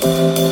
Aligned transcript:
G'day 0.00 0.49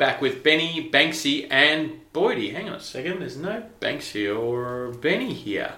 back 0.00 0.22
with 0.22 0.42
Benny, 0.42 0.88
Banksy 0.90 1.46
and 1.50 2.00
Boydie. 2.14 2.54
Hang 2.54 2.70
on 2.70 2.76
a 2.76 2.80
second, 2.80 3.20
there's 3.20 3.36
no 3.36 3.62
Banksy 3.82 4.34
or 4.34 4.92
Benny 4.92 5.34
here. 5.34 5.74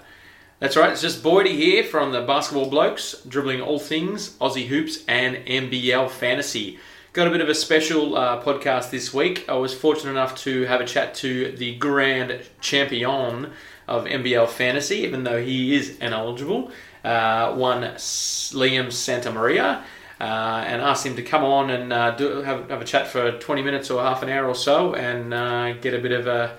That's 0.60 0.76
right, 0.76 0.92
it's 0.92 1.02
just 1.02 1.24
Boydie 1.24 1.56
here 1.56 1.82
from 1.82 2.12
the 2.12 2.20
Basketball 2.20 2.70
Blokes, 2.70 3.20
dribbling 3.26 3.60
all 3.60 3.80
things 3.80 4.36
Aussie 4.38 4.68
hoops 4.68 5.02
and 5.08 5.38
NBL 5.38 6.08
fantasy. 6.08 6.78
Got 7.12 7.26
a 7.26 7.30
bit 7.32 7.40
of 7.40 7.48
a 7.48 7.54
special 7.54 8.16
uh, 8.16 8.40
podcast 8.44 8.90
this 8.90 9.12
week. 9.12 9.44
I 9.48 9.54
was 9.54 9.74
fortunate 9.74 10.12
enough 10.12 10.36
to 10.42 10.66
have 10.66 10.80
a 10.80 10.86
chat 10.86 11.16
to 11.16 11.50
the 11.56 11.74
grand 11.74 12.42
champion 12.60 13.50
of 13.88 14.04
NBL 14.04 14.48
fantasy, 14.48 14.98
even 14.98 15.24
though 15.24 15.42
he 15.42 15.74
is 15.74 15.98
ineligible, 15.98 16.70
uh, 17.02 17.56
one 17.56 17.82
Liam 17.82 18.86
Santamaria 18.86 19.82
uh, 20.22 20.62
and 20.68 20.80
asked 20.80 21.04
him 21.04 21.16
to 21.16 21.22
come 21.22 21.42
on 21.42 21.68
and 21.68 21.92
uh, 21.92 22.12
do, 22.12 22.42
have, 22.42 22.70
have 22.70 22.80
a 22.80 22.84
chat 22.84 23.08
for 23.08 23.32
20 23.32 23.60
minutes 23.60 23.90
or 23.90 24.00
half 24.00 24.22
an 24.22 24.28
hour 24.28 24.46
or 24.46 24.54
so 24.54 24.94
and 24.94 25.34
uh, 25.34 25.72
get 25.74 25.94
a 25.94 25.98
bit 25.98 26.12
of 26.12 26.28
a 26.28 26.56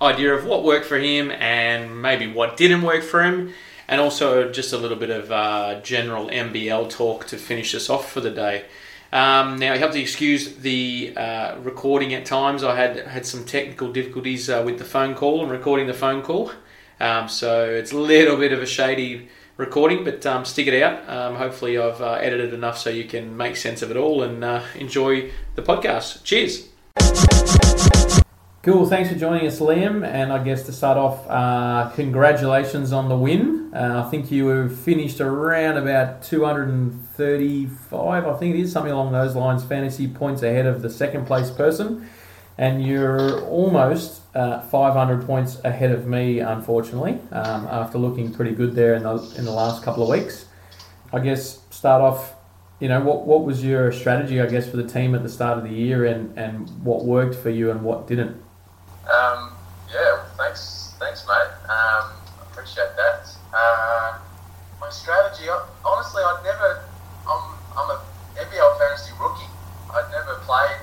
idea 0.00 0.34
of 0.34 0.46
what 0.46 0.64
worked 0.64 0.86
for 0.86 0.96
him 0.96 1.30
and 1.30 2.00
maybe 2.00 2.26
what 2.26 2.56
didn't 2.56 2.80
work 2.80 3.02
for 3.02 3.22
him 3.22 3.52
and 3.88 4.00
also 4.00 4.50
just 4.50 4.72
a 4.72 4.78
little 4.78 4.96
bit 4.96 5.10
of 5.10 5.30
uh, 5.30 5.80
general 5.82 6.28
NBL 6.28 6.88
talk 6.88 7.26
to 7.26 7.36
finish 7.36 7.74
us 7.74 7.90
off 7.90 8.10
for 8.10 8.22
the 8.22 8.30
day. 8.30 8.64
Um, 9.12 9.58
now, 9.58 9.74
you 9.74 9.80
have 9.80 9.92
to 9.92 10.00
excuse 10.00 10.56
the 10.56 11.12
uh, 11.14 11.58
recording 11.58 12.14
at 12.14 12.24
times. 12.24 12.64
I 12.64 12.74
had 12.74 12.96
had 13.06 13.26
some 13.26 13.44
technical 13.44 13.92
difficulties 13.92 14.48
uh, 14.48 14.62
with 14.64 14.78
the 14.78 14.84
phone 14.84 15.14
call 15.14 15.42
and 15.42 15.50
recording 15.52 15.86
the 15.86 15.94
phone 15.94 16.22
call, 16.22 16.50
um, 16.98 17.28
so 17.28 17.64
it's 17.64 17.92
a 17.92 17.98
little 17.98 18.36
bit 18.36 18.52
of 18.52 18.60
a 18.60 18.66
shady 18.66 19.28
recording, 19.56 20.04
but 20.04 20.24
um, 20.26 20.44
stick 20.44 20.66
it 20.66 20.82
out. 20.82 21.08
Um, 21.08 21.36
hopefully, 21.36 21.78
I've 21.78 22.00
uh, 22.00 22.14
edited 22.14 22.54
enough 22.54 22.78
so 22.78 22.90
you 22.90 23.04
can 23.04 23.36
make 23.36 23.56
sense 23.56 23.82
of 23.82 23.90
it 23.90 23.96
all 23.96 24.22
and 24.22 24.44
uh, 24.44 24.62
enjoy 24.74 25.30
the 25.54 25.62
podcast. 25.62 26.24
Cheers. 26.24 26.68
Cool. 28.64 28.86
Thanks 28.86 29.10
for 29.10 29.18
joining 29.18 29.46
us, 29.46 29.60
Liam. 29.60 30.06
And 30.06 30.32
I 30.32 30.42
guess 30.42 30.62
to 30.64 30.72
start 30.72 30.96
off, 30.96 31.28
uh, 31.28 31.90
congratulations 31.94 32.94
on 32.94 33.10
the 33.10 33.16
win. 33.16 33.70
Uh, 33.74 34.04
I 34.06 34.10
think 34.10 34.30
you 34.30 34.48
have 34.48 34.78
finished 34.78 35.20
around 35.20 35.76
about 35.76 36.22
235, 36.22 38.26
I 38.26 38.32
think 38.38 38.54
it 38.54 38.60
is, 38.60 38.72
something 38.72 38.92
along 38.92 39.12
those 39.12 39.36
lines, 39.36 39.62
fantasy 39.62 40.08
points 40.08 40.42
ahead 40.42 40.64
of 40.64 40.80
the 40.80 40.88
second 40.88 41.26
place 41.26 41.50
person. 41.50 42.08
And 42.56 42.86
you're 42.86 43.42
almost 43.46 44.22
uh, 44.34 44.60
500 44.60 45.26
points 45.26 45.60
ahead 45.64 45.90
of 45.90 46.06
me, 46.06 46.38
unfortunately, 46.38 47.18
um, 47.32 47.66
after 47.66 47.98
looking 47.98 48.32
pretty 48.32 48.52
good 48.52 48.74
there 48.74 48.94
in 48.94 49.02
the, 49.02 49.16
in 49.36 49.44
the 49.44 49.50
last 49.50 49.82
couple 49.82 50.02
of 50.04 50.08
weeks. 50.08 50.46
I 51.12 51.18
guess 51.18 51.60
start 51.70 52.00
off, 52.00 52.34
you 52.80 52.88
know, 52.88 53.00
what, 53.00 53.26
what 53.26 53.44
was 53.44 53.64
your 53.64 53.90
strategy, 53.92 54.40
I 54.40 54.46
guess, 54.46 54.68
for 54.68 54.76
the 54.76 54.86
team 54.86 55.14
at 55.14 55.22
the 55.22 55.28
start 55.28 55.58
of 55.58 55.64
the 55.64 55.70
year 55.70 56.04
and, 56.04 56.36
and 56.38 56.70
what 56.84 57.04
worked 57.04 57.34
for 57.34 57.50
you 57.50 57.70
and 57.70 57.82
what 57.82 58.06
didn't? 58.06 58.40
Um, 59.12 59.52
yeah, 59.92 60.24
thanks, 60.36 60.94
thanks, 60.98 61.26
mate. 61.26 61.70
Um, 61.70 62.12
appreciate 62.50 62.94
that. 62.96 63.28
Uh, 63.52 64.18
my 64.80 64.90
strategy, 64.90 65.48
honestly, 65.84 66.22
I'd 66.22 66.40
never, 66.44 66.84
I'm, 67.28 67.54
I'm 67.76 67.90
a 67.90 68.00
NBL 68.36 68.78
fantasy 68.78 69.12
rookie. 69.20 69.50
I'd 69.92 70.10
never 70.10 70.40
played 70.42 70.78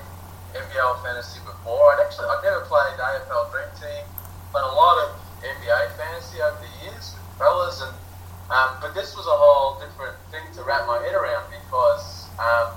NBL 0.54 0.91
fantasy 1.02 1.42
before. 1.42 1.92
I'd 1.92 2.02
actually, 2.06 2.30
I'd 2.30 2.42
never 2.46 2.62
played 2.70 2.94
AFL 2.96 3.50
Dream 3.50 3.70
Team, 3.76 4.04
but 4.54 4.62
a 4.62 4.72
lot 4.72 5.02
of 5.02 5.18
NBA 5.42 5.98
fantasy 5.98 6.38
over 6.40 6.58
the 6.62 6.72
years 6.86 7.14
with 7.18 7.26
fellas, 7.38 7.82
and 7.82 7.94
um, 8.50 8.78
but 8.78 8.94
this 8.94 9.16
was 9.16 9.26
a 9.26 9.34
whole 9.34 9.80
different 9.82 10.14
thing 10.30 10.44
to 10.54 10.62
wrap 10.62 10.86
my 10.86 11.00
head 11.00 11.16
around 11.16 11.48
because 11.50 12.28
um, 12.36 12.76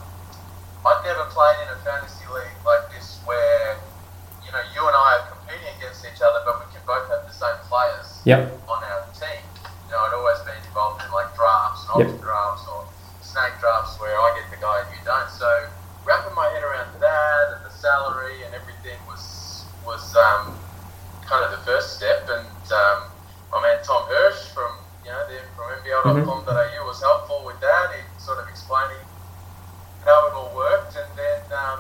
I'd 0.88 1.02
never 1.04 1.28
played 1.30 1.58
in 1.62 1.70
a 1.70 1.80
fantasy 1.84 2.24
league 2.32 2.62
like 2.64 2.88
this 2.96 3.20
where 3.28 3.76
you 4.46 4.50
know 4.56 4.64
you 4.72 4.82
and 4.88 4.96
I 4.96 5.20
are 5.20 5.28
competing 5.36 5.70
against 5.78 6.08
each 6.08 6.24
other, 6.24 6.40
but 6.48 6.64
we 6.64 6.72
can 6.72 6.82
both 6.88 7.06
have 7.12 7.28
the 7.28 7.36
same 7.36 7.60
players 7.68 8.24
yep. 8.24 8.50
on 8.72 8.80
our 8.82 9.04
team. 9.14 9.44
You 9.86 9.94
know, 9.94 10.02
I'd 10.02 10.16
always 10.16 10.40
been 10.48 10.58
involved 10.64 11.04
in 11.04 11.12
like 11.12 11.30
drafts 11.36 11.86
and 11.92 12.08
yep. 12.08 12.24
drafts 12.24 12.66
or 12.72 12.88
snake 13.22 13.60
drafts 13.60 14.00
where 14.00 14.16
I 14.16 14.32
get 14.40 14.48
the 14.48 14.62
guy 14.64 14.80
and 14.80 14.90
you 14.96 15.02
don't. 15.04 15.28
So 15.28 15.50
wrapping 16.08 16.34
my 16.40 16.48
head 16.56 16.64
around 16.64 16.88
that 17.04 17.60
and 17.60 17.62
the 17.68 17.75
salary 17.86 18.42
and 18.42 18.52
everything 18.58 18.98
was 19.06 19.62
was 19.86 20.02
um, 20.18 20.58
kind 21.30 21.46
of 21.46 21.54
the 21.54 21.62
first 21.70 22.02
step. 22.02 22.26
And 22.26 22.66
um, 22.74 23.14
my 23.54 23.62
man 23.62 23.78
Tom 23.86 24.10
Hirsch 24.10 24.50
from 24.50 24.74
you 25.06 25.14
know 25.14 25.22
from 25.54 25.70
NBL.com.au 25.86 26.50
mm-hmm. 26.50 26.90
was 26.90 26.98
helpful 27.02 27.46
with 27.46 27.62
that. 27.62 27.94
He 27.94 28.02
sort 28.18 28.42
of 28.42 28.50
explaining 28.50 29.06
how 30.02 30.18
it 30.26 30.34
all 30.34 30.50
worked, 30.58 30.98
and 30.98 31.06
then 31.14 31.46
um, 31.54 31.80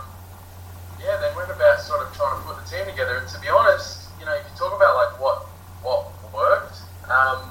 yeah, 1.02 1.18
then 1.18 1.34
went 1.34 1.50
about 1.50 1.82
sort 1.82 2.06
of 2.06 2.14
trying 2.14 2.38
to 2.38 2.46
put 2.46 2.62
the 2.62 2.68
team 2.70 2.86
together. 2.86 3.18
And 3.18 3.28
to 3.34 3.42
be 3.42 3.50
honest, 3.50 4.14
you 4.22 4.30
know, 4.30 4.38
if 4.38 4.46
you 4.46 4.54
talk 4.62 4.78
about 4.78 4.94
like 4.94 5.18
what 5.18 5.50
what 5.82 6.06
worked, 6.30 6.86
um, 7.10 7.50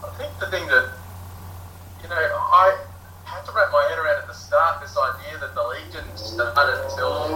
I 0.00 0.08
think 0.16 0.32
the 0.40 0.48
thing 0.48 0.64
that 0.72 0.96
you 2.00 2.08
know 2.08 2.16
I 2.16 2.72
had 3.26 3.42
to 3.44 3.50
wrap 3.50 3.74
my 3.74 3.82
head 3.90 3.98
around 3.98 4.22
at 4.22 4.28
the 4.30 4.38
start 4.38 4.78
this 4.80 4.94
idea 4.94 5.34
that 5.42 5.52
the 5.58 5.66
league 5.66 5.90
didn't 5.90 6.14
start 6.14 6.54
until 6.54 7.26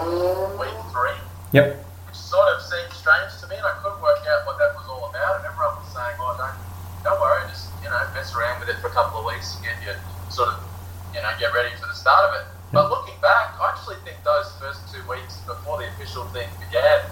week 0.55 0.79
three. 0.95 1.19
Yep. 1.51 1.83
Which 2.07 2.15
sort 2.15 2.47
of 2.55 2.63
seemed 2.63 2.95
strange 2.95 3.35
to 3.43 3.51
me, 3.51 3.59
and 3.59 3.67
I 3.67 3.75
couldn't 3.83 3.99
work 3.99 4.23
out 4.23 4.47
what 4.47 4.57
that 4.63 4.71
was 4.79 4.87
all 4.87 5.11
about. 5.11 5.43
And 5.43 5.51
everyone 5.51 5.75
was 5.83 5.91
saying, 5.91 6.15
"Oh, 6.23 6.39
don't, 6.39 6.55
don't 7.03 7.19
worry, 7.19 7.43
just 7.51 7.75
you 7.83 7.91
know, 7.91 7.99
mess 8.15 8.31
around 8.39 8.63
with 8.63 8.71
it 8.71 8.79
for 8.79 8.87
a 8.87 8.95
couple 8.95 9.19
of 9.19 9.27
weeks 9.27 9.59
and 9.59 9.67
get 9.67 9.77
you 9.83 9.93
sort 10.31 10.55
of, 10.55 10.63
you 11.11 11.19
know, 11.19 11.31
get 11.43 11.51
ready 11.51 11.75
for 11.75 11.91
the 11.91 11.99
start 11.99 12.31
of 12.31 12.39
it." 12.39 12.47
But 12.71 12.87
looking 12.87 13.19
back, 13.19 13.59
I 13.59 13.75
actually 13.75 13.99
think 14.07 14.23
those 14.23 14.47
first 14.63 14.87
two 14.95 15.03
weeks 15.11 15.43
before 15.43 15.83
the 15.83 15.91
official 15.99 16.23
thing 16.31 16.47
began 16.63 17.03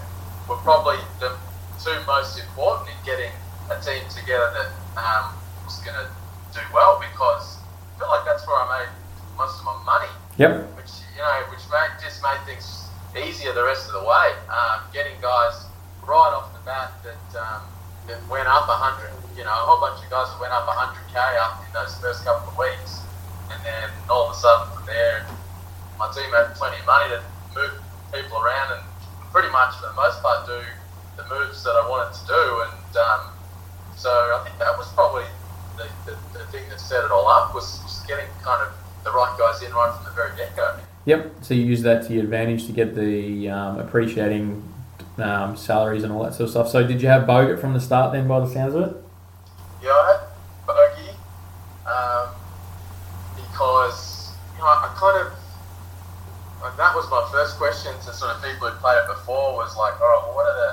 were 0.47 0.55
probably 0.63 1.03
the 1.19 1.35
two 1.83 1.99
most 2.07 2.39
important 2.39 2.95
in 2.95 2.99
getting 3.03 3.31
a 3.67 3.75
team 3.83 4.07
together 4.07 4.55
that 4.55 4.71
um, 4.95 5.35
was 5.67 5.83
going 5.83 5.99
to 5.99 6.07
do 6.55 6.63
well 6.71 7.03
because 7.03 7.59
feel 7.99 8.07
like 8.07 8.23
that's 8.23 8.47
where 8.47 8.55
I 8.55 8.65
made 8.79 8.91
most 9.35 9.59
of 9.59 9.67
my 9.67 9.75
money. 9.83 10.11
Yep. 10.39 10.71
Which 10.79 11.03
you 11.11 11.21
know, 11.21 11.43
which 11.51 11.67
made 11.67 11.91
just 11.99 12.23
made 12.23 12.39
things 12.47 12.87
easier 13.11 13.51
the 13.51 13.67
rest 13.67 13.91
of 13.91 13.99
the 13.99 14.05
way. 14.07 14.31
Um, 14.47 14.87
getting 14.95 15.19
guys 15.19 15.67
right 16.07 16.31
off 16.31 16.55
the 16.55 16.63
bat 16.63 16.95
that 17.03 17.27
um, 17.35 17.67
that 18.07 18.23
went 18.31 18.47
up 18.47 18.71
hundred. 18.71 19.11
You 19.35 19.43
know, 19.43 19.51
a 19.51 19.65
whole 19.67 19.83
bunch 19.83 19.99
of 19.99 20.09
guys 20.09 20.31
that 20.31 20.39
went 20.39 20.55
up 20.55 20.63
hundred 20.71 21.03
k 21.11 21.19
up 21.43 21.59
in 21.59 21.69
those 21.75 21.88
first 21.99 22.23
couple 22.23 22.49
of 22.49 22.57
weeks, 22.57 23.01
and 23.51 23.59
then 23.63 23.89
all 24.09 24.29
of 24.29 24.35
a 24.35 24.39
sudden 24.39 24.73
from 24.75 24.85
there, 24.85 25.25
my 25.97 26.11
team 26.11 26.31
had 26.31 26.55
plenty 26.55 26.79
of 26.79 26.85
money 26.85 27.09
to 27.15 27.21
move 27.55 27.75
people 28.13 28.39
around 28.39 28.73
and 28.73 28.83
pretty 29.31 29.49
much 29.51 29.75
for 29.77 29.87
the 29.87 29.93
most 29.93 30.21
part 30.21 30.47
do 30.47 30.59
the 31.17 31.23
moves 31.29 31.63
that 31.63 31.75
I 31.75 31.87
wanted 31.87 32.13
to 32.13 32.25
do. 32.25 32.43
And 32.65 32.97
um, 32.97 33.21
so 33.95 34.09
I 34.09 34.41
think 34.43 34.57
that 34.59 34.77
was 34.77 34.87
probably 34.93 35.25
the, 35.77 35.87
the, 36.05 36.17
the, 36.37 36.45
thing 36.51 36.67
that 36.69 36.79
set 36.79 37.03
it 37.03 37.11
all 37.11 37.27
up 37.27 37.53
was 37.53 38.03
getting 38.07 38.25
kind 38.41 38.65
of 38.65 38.73
the 39.03 39.11
right 39.11 39.35
guys 39.37 39.61
in 39.61 39.71
right 39.73 39.93
from 39.95 40.05
the 40.05 40.11
very 40.11 40.35
get 40.35 40.55
go. 40.55 40.75
Yep. 41.05 41.31
So 41.41 41.53
you 41.53 41.65
use 41.65 41.81
that 41.83 42.07
to 42.07 42.13
your 42.13 42.23
advantage 42.23 42.65
to 42.65 42.71
get 42.71 42.95
the 42.95 43.49
um, 43.49 43.79
appreciating 43.79 44.63
um, 45.17 45.55
salaries 45.55 46.03
and 46.03 46.11
all 46.11 46.23
that 46.23 46.33
sort 46.33 46.45
of 46.45 46.51
stuff. 46.51 46.69
So 46.69 46.85
did 46.85 47.01
you 47.01 47.07
have 47.07 47.23
Bogut 47.23 47.59
from 47.59 47.73
the 47.73 47.79
start 47.79 48.13
then, 48.13 48.27
by 48.27 48.39
the 48.39 48.47
sounds 48.47 48.75
of 48.75 48.89
it? 48.89 48.97
Yeah, 49.83 49.91
I 49.91 50.17
had 50.17 50.67
Bogey 50.67 51.09
um, 51.87 52.29
because 53.35 54.31
you 54.55 54.59
know 54.59 54.67
I 54.67 54.93
kind 54.95 55.27
of 55.27 55.33
like, 56.61 56.75
that 56.75 56.93
was 56.93 57.09
my 57.09 57.27
first 57.31 57.57
question 57.57 57.93
to 58.05 58.13
sort 58.13 58.35
of 58.35 58.43
people 58.43 58.69
who 58.69 58.77
played 58.79 58.99
it 58.99 59.07
before 59.07 59.55
was 59.69 59.77
like, 59.77 59.93
all 60.01 60.09
right, 60.09 60.23
well, 60.25 60.35
what 60.35 60.49
are 60.49 60.57
the 60.57 60.71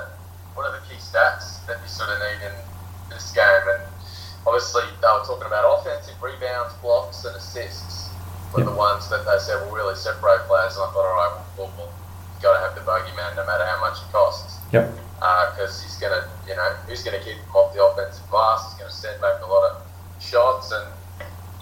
what 0.57 0.65
are 0.65 0.73
the 0.73 0.81
key 0.89 0.97
stats 0.97 1.61
that 1.69 1.77
you 1.77 1.87
sort 1.87 2.09
of 2.09 2.17
need 2.17 2.49
in 2.49 2.55
this 3.13 3.29
game? 3.29 3.65
And 3.69 3.85
obviously 4.41 4.81
they 4.97 5.07
were 5.07 5.21
talking 5.21 5.45
about 5.45 5.69
offensive 5.69 6.17
rebounds, 6.17 6.73
blocks, 6.81 7.21
and 7.29 7.37
assists 7.37 8.09
were 8.49 8.65
yep. 8.65 8.73
the 8.73 8.75
ones 8.75 9.05
that 9.13 9.21
they 9.21 9.37
said 9.37 9.61
will 9.61 9.77
really 9.77 9.93
separate 9.93 10.49
players. 10.49 10.73
And 10.81 10.89
I 10.89 10.89
thought, 10.89 11.05
all 11.05 11.13
right, 11.13 11.35
well, 11.61 11.69
well, 11.77 11.93
you've 12.33 12.41
got 12.41 12.57
to 12.57 12.61
have 12.65 12.73
the 12.73 12.81
bogeyman 12.81 13.37
no 13.37 13.45
matter 13.45 13.69
how 13.69 13.77
much 13.85 14.01
it 14.01 14.09
costs. 14.09 14.57
Yep. 14.73 14.89
Because 15.53 15.77
uh, 15.77 15.83
he's 15.85 15.97
going 16.01 16.13
to, 16.13 16.25
you 16.49 16.57
know, 16.57 16.69
who's 16.89 17.05
going 17.05 17.17
to 17.17 17.23
keep 17.23 17.37
him 17.37 17.53
off 17.53 17.73
the 17.73 17.81
offensive 17.81 18.25
glass? 18.29 18.65
He's 18.73 18.81
going 18.81 18.89
to 18.89 18.97
send 18.97 19.21
back 19.21 19.41
a 19.45 19.49
lot 19.49 19.65
of 19.69 19.81
shots, 20.21 20.73
and 20.73 20.85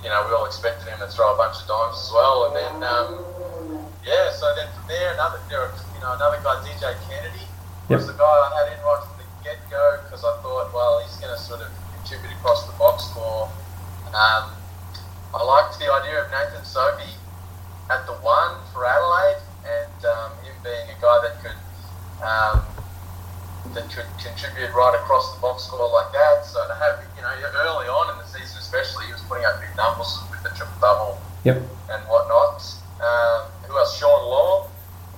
you 0.03 0.11
know, 0.11 0.23
we 0.27 0.35
all 0.35 0.45
expected 0.45 0.87
him 0.87 0.99
to 0.99 1.07
throw 1.07 1.33
a 1.33 1.37
bunch 1.37 1.55
of 1.63 1.67
dimes 1.67 1.99
as 1.99 2.11
well. 2.11 2.47
And 2.47 2.53
then, 2.55 2.75
um, 2.83 3.25
yeah, 4.05 4.31
so 4.31 4.53
then 4.55 4.67
from 4.77 4.87
there, 4.87 5.13
another 5.13 5.39
there, 5.49 5.71
you 5.93 6.01
know 6.01 6.13
another 6.13 6.37
guy, 6.43 6.55
DJ 6.63 6.93
Kennedy, 7.09 7.45
Yep. 7.89 7.97
was 7.99 8.07
the 8.07 8.13
guy 8.17 8.25
I 8.25 8.49
had 8.63 8.73
in 8.77 8.79
right 8.85 9.01
from 9.05 9.17
the 9.17 9.25
get 9.43 9.57
go 9.69 9.99
because 10.05 10.23
I 10.25 10.33
thought, 10.41 10.73
well, 10.73 11.01
he's 11.05 11.15
going 11.17 11.33
to 11.33 11.37
sort 11.41 11.61
of 11.61 11.69
contribute 11.97 12.33
across 12.41 12.65
the 12.65 12.73
box 12.77 13.05
score. 13.05 13.49
Um, 14.13 14.49
I 15.35 15.43
liked 15.43 15.77
the 15.77 15.91
idea 15.91 16.23
of 16.23 16.31
Nathan 16.31 16.63
Sobey 16.65 17.13
at 17.91 18.05
the 18.07 18.13
one 18.25 18.57
for 18.73 18.85
Adelaide, 18.87 19.41
and 19.67 19.99
um, 20.05 20.31
him 20.41 20.55
being 20.63 20.87
a 20.89 20.97
guy 21.01 21.17
that 21.29 21.35
could 21.43 21.59
um, 22.25 22.63
that 23.73 23.85
could 23.91 24.07
contribute 24.23 24.71
right 24.73 24.95
across 24.97 25.35
the 25.35 25.41
box 25.41 25.65
score 25.65 25.85
like 25.91 26.09
that. 26.13 26.45
So 26.45 26.65
to 26.67 26.73
have, 26.73 27.03
you 27.17 27.21
know, 27.21 27.29
early 27.65 27.85
on 27.91 28.13
in 28.13 28.17
the 28.17 28.25
season, 28.25 28.57
especially, 28.57 29.05
he 29.07 29.11
was 29.13 29.21
putting 29.29 29.45
up 29.45 29.59
big 29.59 29.75
numbers 29.77 30.09
with 30.31 30.41
the 30.43 30.49
triple 30.57 30.73
double 30.81 31.19
Yep. 31.43 31.57
and 31.91 32.01
whatnot. 32.09 32.63
Um, 33.03 33.51
else? 33.77 33.97
Shawn 33.97 34.23
Long 34.25 34.69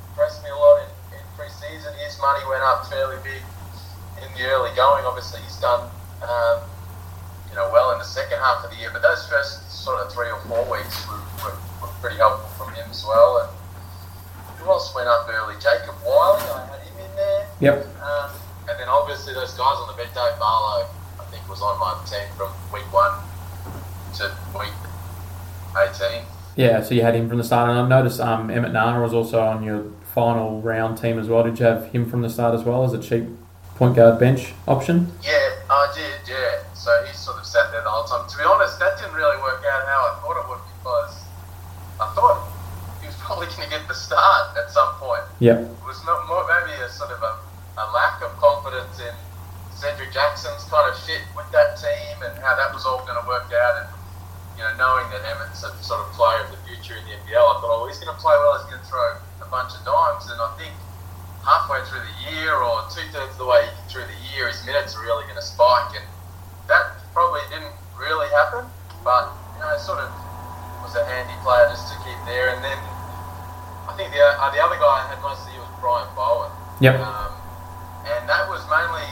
impressed 0.10 0.44
me 0.44 0.50
a 0.50 0.56
lot 0.56 0.82
in, 0.82 1.18
in 1.18 1.24
pre-season. 1.38 1.94
His 2.02 2.18
money 2.20 2.44
went 2.50 2.64
up 2.64 2.88
fairly 2.88 3.18
big 3.24 3.42
in 4.24 4.30
the 4.34 4.50
early 4.50 4.74
going. 4.76 5.06
Obviously, 5.06 5.42
he's 5.42 5.58
done 5.58 5.90
um, 6.26 6.62
you 7.50 7.56
know 7.56 7.70
well 7.72 7.92
in 7.94 8.00
the 8.00 8.08
second 8.08 8.40
half 8.40 8.66
of 8.66 8.72
the 8.72 8.78
year, 8.78 8.90
but 8.92 9.02
those 9.02 9.28
first 9.30 9.70
sort 9.70 10.02
of 10.02 10.12
three 10.12 10.30
or 10.30 10.40
four 10.50 10.66
weeks 10.70 11.08
were, 11.08 11.22
were, 11.46 11.58
were 11.82 11.94
pretty 12.02 12.18
helpful 12.18 12.50
from 12.66 12.74
him 12.74 12.90
as 12.90 13.06
well. 13.06 13.46
And 13.46 13.50
who 14.60 14.70
else 14.70 14.94
went 14.96 15.08
up 15.08 15.30
early? 15.30 15.56
Jacob 15.62 15.96
Wiley, 16.06 16.42
I 16.50 16.66
had 16.66 16.82
him 16.82 16.98
in 16.98 17.12
there. 17.16 17.48
Yep. 17.62 17.76
Um, 18.02 18.32
and 18.70 18.76
then 18.80 18.90
obviously 18.90 19.34
those 19.34 19.54
guys 19.54 19.78
on 19.80 19.88
the 19.88 19.96
bench, 19.96 20.14
Dave 20.14 20.38
Barlow, 20.40 20.90
I 21.20 21.24
think 21.32 21.48
was 21.48 21.62
on 21.62 21.80
my 21.80 21.96
team 22.04 22.28
from 22.36 22.52
week 22.74 22.88
one 22.92 23.16
to 24.18 24.34
week 24.58 24.76
18. 25.78 26.26
Yeah, 26.58 26.82
so 26.82 26.96
you 26.96 27.04
had 27.04 27.14
him 27.14 27.30
from 27.30 27.38
the 27.38 27.44
start, 27.44 27.70
and 27.70 27.78
I 27.78 27.88
noticed 27.88 28.20
um, 28.20 28.50
Emmett 28.50 28.74
Naar 28.74 29.00
was 29.00 29.14
also 29.14 29.40
on 29.40 29.64
your 29.64 29.86
final 30.16 30.60
round 30.60 30.98
team 30.98 31.20
as 31.20 31.28
well. 31.30 31.44
Did 31.44 31.60
you 31.60 31.66
have 31.66 31.92
him 31.94 32.10
from 32.10 32.24
the 32.24 32.32
start 32.32 32.56
as 32.56 32.64
well 32.66 32.84
as 32.84 32.94
a 32.94 33.00
cheap 33.00 33.30
point 33.76 33.96
guard 33.96 34.20
bench 34.20 34.54
option? 34.68 35.14
Yeah, 35.22 35.54
I 35.70 35.94
did, 35.94 36.28
yeah. 36.28 36.66
So 36.74 36.90
he 37.06 37.14
sort 37.14 37.38
of 37.38 37.46
sat 37.46 37.70
there 37.72 37.84
the 37.84 37.90
whole 37.90 38.10
time. 38.10 38.28
To 38.28 38.38
be 38.38 38.44
honest, 38.44 38.80
that 38.80 38.98
didn't 38.98 39.14
really 39.14 39.38
work 39.38 39.62
out 39.70 39.86
how 39.86 40.02
I 40.02 40.12
thought 40.18 40.38
it 40.42 40.50
would 40.50 40.64
because 40.82 41.14
I 42.02 42.10
thought 42.18 42.42
he 43.02 43.06
was 43.06 43.16
probably 43.22 43.46
going 43.54 43.70
to 43.70 43.78
get 43.78 43.88
the 43.88 43.94
start 43.94 44.58
at 44.58 44.72
some 44.74 44.98
point. 44.98 45.30
Yeah, 45.38 45.62
It 45.62 45.86
was 45.86 46.02
not 46.10 46.26
more, 46.26 46.42
maybe 46.50 46.74
a 46.82 46.90
sort 46.90 47.14
of 47.14 47.22
a, 47.22 47.38
a 47.78 47.86
lack 47.94 48.18
of 48.26 48.34
confidence 48.42 48.98
in 48.98 49.14
Cedric 49.78 50.10
Jackson's 50.10 50.66
kind 50.74 50.90
of 50.90 50.98
fit 51.06 51.22
with 51.38 51.46
that 51.54 51.78
team 51.78 52.18
and 52.26 52.34
how 52.42 52.58
that 52.58 52.74
was 52.74 52.82
all 52.82 53.06
going 53.06 53.22
to 53.22 53.28
work 53.30 53.46
out. 53.54 53.86
And, 53.86 53.97
you 54.58 54.66
know, 54.66 54.74
knowing 54.74 55.06
that 55.14 55.22
Emmett's 55.22 55.62
a 55.62 55.70
sort 55.86 56.02
of 56.02 56.10
player 56.18 56.42
of 56.42 56.50
the 56.50 56.58
future 56.66 56.98
in 56.98 57.06
the 57.06 57.14
NBL, 57.22 57.46
I 57.46 57.54
thought, 57.62 57.70
oh, 57.70 57.86
he's 57.86 58.02
going 58.02 58.10
to 58.10 58.18
play 58.18 58.34
well, 58.42 58.58
he's 58.58 58.66
going 58.66 58.82
to 58.82 58.90
throw 58.90 59.06
a 59.46 59.48
bunch 59.54 59.78
of 59.78 59.86
dimes. 59.86 60.26
And 60.34 60.42
I 60.42 60.50
think 60.58 60.74
halfway 61.46 61.78
through 61.86 62.02
the 62.02 62.16
year 62.34 62.58
or 62.58 62.82
two 62.90 63.06
thirds 63.14 63.38
of 63.38 63.40
the 63.40 63.46
way 63.46 63.70
through 63.86 64.10
the 64.10 64.20
year, 64.34 64.50
his 64.50 64.66
minutes 64.66 64.98
are 64.98 65.06
really 65.06 65.30
going 65.30 65.38
to 65.38 65.46
spike. 65.46 65.94
And 65.94 66.06
that 66.66 66.98
probably 67.14 67.46
didn't 67.54 67.72
really 68.02 68.28
happen, 68.34 68.66
but, 69.06 69.30
you 69.54 69.62
know, 69.62 69.78
sort 69.78 70.02
of 70.02 70.10
was 70.82 70.98
a 70.98 71.06
handy 71.06 71.38
player 71.46 71.70
just 71.70 71.94
to 71.94 71.96
keep 72.02 72.18
there. 72.26 72.50
And 72.50 72.66
then 72.66 72.82
I 73.86 73.94
think 73.94 74.10
the, 74.10 74.26
uh, 74.26 74.50
the 74.50 74.62
other 74.62 74.82
guy 74.82 75.06
I 75.06 75.06
had 75.06 75.22
most 75.22 75.46
of 75.46 75.54
the 75.54 75.54
year 75.54 75.62
was 75.62 75.78
Brian 75.78 76.10
Bowen. 76.18 76.50
Yep. 76.82 76.98
Um, 76.98 77.34
and 78.10 78.26
that 78.26 78.50
was 78.50 78.66
mainly, 78.74 79.06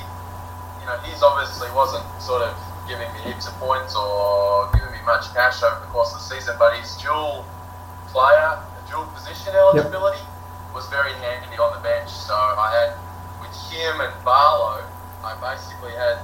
you 0.81 0.85
know, 0.89 0.97
he's 1.05 1.21
obviously 1.21 1.69
wasn't 1.69 2.05
sort 2.17 2.41
of 2.41 2.53
giving 2.87 3.09
me 3.13 3.19
heaps 3.29 3.47
of 3.49 3.53
points 3.57 3.95
or 3.97 4.69
giving 4.73 4.93
me 4.93 4.94
much 5.05 5.31
cash 5.33 5.63
over 5.63 5.79
the 5.79 5.91
course 5.93 6.11
of 6.13 6.19
the 6.19 6.27
season, 6.35 6.55
but 6.59 6.75
his 6.77 6.97
dual 6.97 7.45
player, 8.09 8.59
dual 8.89 9.05
position 9.13 9.53
eligibility 9.53 10.21
was 10.73 10.87
very 10.89 11.13
handy 11.23 11.57
on 11.57 11.73
the 11.73 11.81
bench. 11.81 12.09
So 12.09 12.33
I 12.33 12.69
had, 12.73 12.91
with 13.41 13.53
him 13.71 14.01
and 14.01 14.13
Barlow, 14.25 14.83
I 15.23 15.33
basically 15.41 15.93
had 15.93 16.19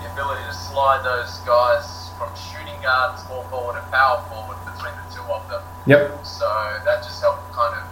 the 0.00 0.10
ability 0.12 0.42
to 0.46 0.54
slide 0.54 1.04
those 1.04 1.38
guys 1.46 2.10
from 2.18 2.30
shooting 2.34 2.78
guard, 2.82 3.18
small 3.18 3.44
forward, 3.50 3.76
and 3.78 3.86
power 3.90 4.22
forward 4.30 4.58
between 4.64 4.94
the 4.94 5.06
two 5.14 5.22
of 5.30 5.46
them. 5.48 5.62
Yep. 5.86 6.24
So 6.24 6.46
that 6.84 7.02
just 7.02 7.20
helped 7.20 7.52
kind 7.52 7.74
of 7.76 7.84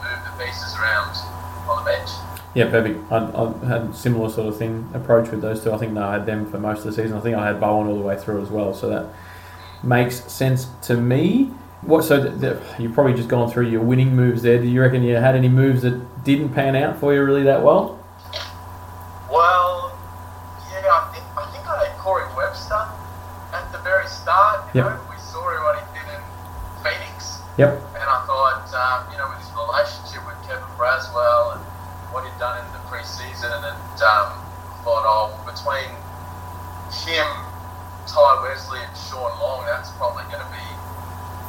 move 0.00 0.20
the 0.24 0.44
pieces 0.44 0.76
around 0.76 1.16
on 1.68 1.84
the 1.84 1.90
bench. 1.90 2.10
Yeah, 2.54 2.68
perfect. 2.70 3.00
I, 3.10 3.16
I 3.16 3.66
had 3.66 3.82
a 3.88 3.94
similar 3.94 4.28
sort 4.28 4.48
of 4.48 4.56
thing 4.56 4.88
approach 4.92 5.30
with 5.30 5.40
those 5.40 5.62
two. 5.62 5.72
I 5.72 5.78
think 5.78 5.96
I 5.96 6.12
had 6.12 6.26
them 6.26 6.50
for 6.50 6.58
most 6.58 6.80
of 6.80 6.84
the 6.84 6.92
season. 6.92 7.16
I 7.16 7.20
think 7.20 7.36
I 7.36 7.46
had 7.46 7.60
Bowen 7.60 7.86
all 7.86 7.96
the 7.96 8.02
way 8.02 8.16
through 8.18 8.42
as 8.42 8.50
well. 8.50 8.74
So 8.74 8.88
that 8.90 9.06
makes 9.82 10.22
sense 10.32 10.68
to 10.82 10.96
me. 10.96 11.50
What? 11.82 12.04
So 12.04 12.22
th 12.22 12.40
th 12.40 12.56
you've 12.78 12.92
probably 12.94 13.14
just 13.14 13.28
gone 13.28 13.50
through 13.50 13.68
your 13.68 13.80
winning 13.82 14.14
moves 14.14 14.42
there. 14.42 14.58
Do 14.58 14.68
you 14.68 14.80
reckon 14.80 15.02
you 15.02 15.16
had 15.16 15.34
any 15.34 15.48
moves 15.48 15.82
that 15.82 16.24
didn't 16.24 16.50
pan 16.50 16.76
out 16.76 16.98
for 17.00 17.12
you 17.14 17.22
really 17.24 17.42
that 17.44 17.62
well? 17.62 17.98
Well, 19.30 19.90
yeah, 20.70 20.86
I 20.86 21.10
think 21.12 21.24
I 21.36 21.44
think 21.50 21.66
I 21.66 21.86
had 21.86 21.98
Corey 21.98 22.24
Webster 22.36 22.82
at 23.52 23.66
the 23.72 23.78
very 23.78 24.06
start. 24.06 24.62
You 24.74 24.82
Yep. 24.82 24.90
know, 24.90 25.00
we 25.10 25.16
saw 25.18 25.42
what 25.42 25.76
he 25.80 25.84
did 25.98 26.06
in 26.14 26.22
Phoenix, 26.84 27.40
Yep. 27.58 27.70
and 27.98 28.04
I 28.08 28.18
thought, 28.26 28.62
um, 28.74 29.10
you 29.10 29.18
know, 29.18 29.28
with 29.30 29.38
his 29.42 29.50
relationship 29.56 30.22
with 30.26 30.38
Kevin 30.46 30.68
Braswell 30.78 31.56
and 31.56 31.62
what 32.12 32.22
he'd 32.24 32.38
done 32.38 32.58
in 32.62 32.66
the 32.76 32.82
preseason, 32.90 33.50
and 33.50 33.64
um, 34.02 34.28
thought, 34.84 35.04
oh, 35.08 35.34
between 35.48 35.90
him, 37.08 37.26
Ty 38.12 38.44
Wesley, 38.44 38.80
and 38.84 38.92
Shawn 39.08 39.32
Long, 39.40 39.64
that's 39.64 39.88
probably 39.96 40.24
going 40.28 40.44
to 40.44 40.52
be 40.52 40.66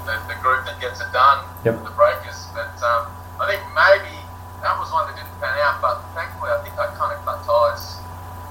the, 0.07 0.15
the 0.31 0.37
group 0.39 0.63
that 0.63 0.79
gets 0.79 1.03
it 1.03 1.11
done 1.11 1.43
Yep. 1.67 1.79
for 1.79 1.83
the 1.91 1.95
Breakers. 1.95 2.47
But 2.55 2.71
um, 2.83 3.11
I 3.39 3.51
think 3.51 3.59
maybe 3.75 4.15
that 4.63 4.75
was 4.79 4.87
one 4.95 5.07
that 5.11 5.15
didn't 5.19 5.35
pan 5.43 5.51
out. 5.59 5.83
But 5.83 5.99
thankfully, 6.15 6.51
I 6.55 6.59
think 6.63 6.75
I 6.79 6.87
kind 6.95 7.11
of 7.11 7.19
cut 7.27 7.43
ties 7.43 7.99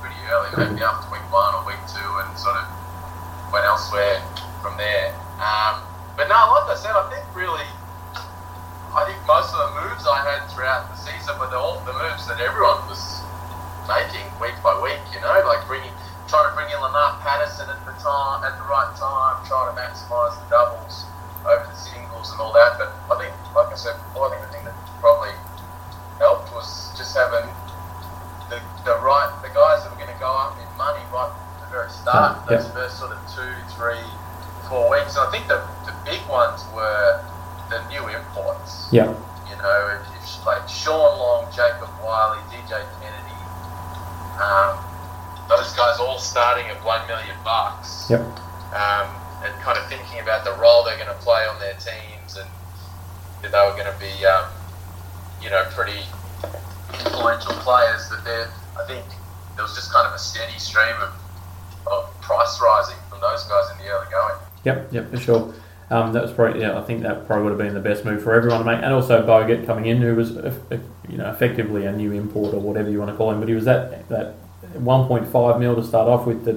pretty 0.04 0.20
early, 0.28 0.52
maybe 0.60 0.84
after 0.84 1.08
week 1.08 1.24
one 1.32 1.56
or 1.56 1.64
week 1.64 1.80
two, 1.88 2.04
and 2.20 2.28
sort 2.36 2.56
of 2.60 2.68
went 3.48 3.64
elsewhere 3.64 4.20
from 4.60 4.76
there. 4.76 5.16
Um, 5.40 5.80
but 6.16 6.28
no, 6.28 6.36
like 6.52 6.68
I 6.68 6.76
said, 6.76 6.92
I 6.92 7.08
think 7.08 7.24
really, 7.32 7.64
I 8.92 9.08
think 9.08 9.16
most 9.24 9.56
of 9.56 9.60
the 9.64 9.72
moves 9.80 10.04
I 10.04 10.20
had 10.20 10.44
throughout 10.52 10.92
the 10.92 10.96
season 11.00 11.32
were 11.40 11.48
the, 11.48 11.56
all 11.56 11.80
the 11.88 11.96
moves 11.96 12.28
that 12.28 12.36
everyone 12.44 12.76
was 12.92 13.00
making 13.88 14.28
week 14.36 14.54
by 14.60 14.76
week. 14.84 15.00
You 15.16 15.20
know, 15.24 15.32
like 15.48 15.64
bringing, 15.66 15.90
trying 16.28 16.46
to 16.48 16.54
bring 16.54 16.68
in 16.70 16.78
Lamar 16.78 17.16
Patterson 17.24 17.66
at 17.72 17.80
the 17.81 17.81
time, 18.02 18.42
at 18.44 18.58
the 18.58 18.66
right 18.66 18.90
time, 18.98 19.38
trying 19.46 19.70
to 19.70 19.74
maximise 19.78 20.34
the 20.42 20.46
doubles 20.50 21.06
over 21.46 21.64
the 21.64 21.78
singles 21.78 22.30
and 22.34 22.38
all 22.42 22.52
that. 22.52 22.76
But 22.78 22.90
I 23.08 23.14
think, 23.22 23.32
like 23.54 23.70
I 23.72 23.78
said 23.78 23.96
before, 24.10 24.28
I 24.28 24.36
think 24.36 24.42
the 24.46 24.52
thing 24.58 24.64
that 24.66 24.76
probably 25.00 25.34
helped 26.18 26.52
was 26.52 26.90
just 26.98 27.14
having 27.16 27.46
the, 28.50 28.60
the 28.84 28.94
right 29.00 29.30
the 29.42 29.48
guys 29.54 29.82
that 29.82 29.90
were 29.90 29.98
going 30.02 30.12
to 30.12 30.20
go 30.20 30.28
up 30.30 30.58
in 30.58 30.68
money 30.76 31.02
right 31.14 31.30
at 31.30 31.60
the 31.64 31.68
very 31.70 31.90
start, 31.90 32.42
Ah, 32.42 32.44
those 32.50 32.68
first 32.70 32.98
sort 32.98 33.12
of 33.14 33.20
two, 33.32 33.48
three, 33.74 34.02
four 34.68 34.90
weeks. 34.90 35.16
And 35.16 35.26
I 35.26 35.30
think 35.30 35.48
the, 35.48 35.62
the 35.86 35.94
big 36.04 36.20
ones 36.28 36.62
were 36.74 37.22
the 37.70 37.80
new 37.88 38.06
imports. 38.12 38.90
Yeah. 38.92 39.08
You 39.48 39.56
know, 39.58 39.78
if, 39.98 40.04
if 40.22 40.46
like 40.46 40.68
Shawn 40.68 41.18
Long, 41.18 41.46
Jacob 41.54 41.88
Wiley, 42.04 42.38
DJ 42.50 42.82
Kennedy, 43.00 43.38
um, 44.38 44.76
those 45.48 45.72
guys 45.74 45.98
all 45.98 46.18
starting 46.18 46.66
at 46.68 46.82
one 46.84 47.06
million 47.06 47.36
bucks. 47.44 47.71
Yep. 48.12 48.20
Um, 48.76 49.08
and 49.40 49.52
kind 49.64 49.78
of 49.78 49.88
thinking 49.88 50.20
about 50.20 50.44
the 50.44 50.52
role 50.60 50.84
they're 50.84 51.00
going 51.00 51.08
to 51.08 51.22
play 51.24 51.46
on 51.48 51.58
their 51.58 51.72
teams 51.80 52.36
and 52.36 52.48
that 53.40 53.52
they 53.52 53.62
were 53.64 53.72
going 53.72 53.88
to 53.88 53.98
be, 53.98 54.12
um, 54.26 54.52
you 55.40 55.48
know, 55.48 55.64
pretty 55.70 56.04
influential 56.92 57.56
players. 57.64 58.08
That 58.10 58.20
they're, 58.24 58.52
I 58.78 58.84
think 58.86 59.04
there 59.56 59.64
was 59.64 59.74
just 59.74 59.92
kind 59.92 60.06
of 60.06 60.14
a 60.14 60.18
steady 60.18 60.58
stream 60.58 60.94
of, 61.00 61.12
of 61.90 62.20
price 62.20 62.60
rising 62.60 63.00
from 63.08 63.20
those 63.20 63.44
guys 63.44 63.70
in 63.72 63.78
the 63.78 63.90
early 63.90 64.10
going. 64.10 64.36
Yep. 64.64 64.92
Yep. 64.92 65.10
For 65.10 65.16
sure. 65.16 65.54
Um, 65.88 66.12
that 66.12 66.22
was 66.22 66.32
probably 66.32 66.60
yeah. 66.60 66.78
I 66.78 66.82
think 66.82 67.02
that 67.02 67.26
probably 67.26 67.44
would 67.44 67.50
have 67.50 67.58
been 67.58 67.74
the 67.74 67.80
best 67.80 68.04
move 68.04 68.22
for 68.22 68.32
everyone 68.32 68.60
to 68.60 68.64
make, 68.64 68.82
and 68.82 68.94
also 68.94 69.26
Bogut 69.26 69.66
coming 69.66 69.86
in, 69.86 70.00
who 70.00 70.14
was 70.14 70.36
uh, 70.36 70.54
uh, 70.70 70.78
you 71.06 71.18
know 71.18 71.30
effectively 71.30 71.84
a 71.84 71.92
new 71.92 72.12
import 72.12 72.54
or 72.54 72.60
whatever 72.60 72.88
you 72.88 72.98
want 72.98 73.10
to 73.10 73.16
call 73.16 73.30
him, 73.30 73.40
but 73.40 73.48
he 73.48 73.54
was 73.54 73.66
that 73.66 74.08
that 74.08 74.34
1.5 74.74 75.60
mil 75.60 75.76
to 75.76 75.82
start 75.82 76.08
off 76.08 76.26
with 76.26 76.46
that 76.46 76.56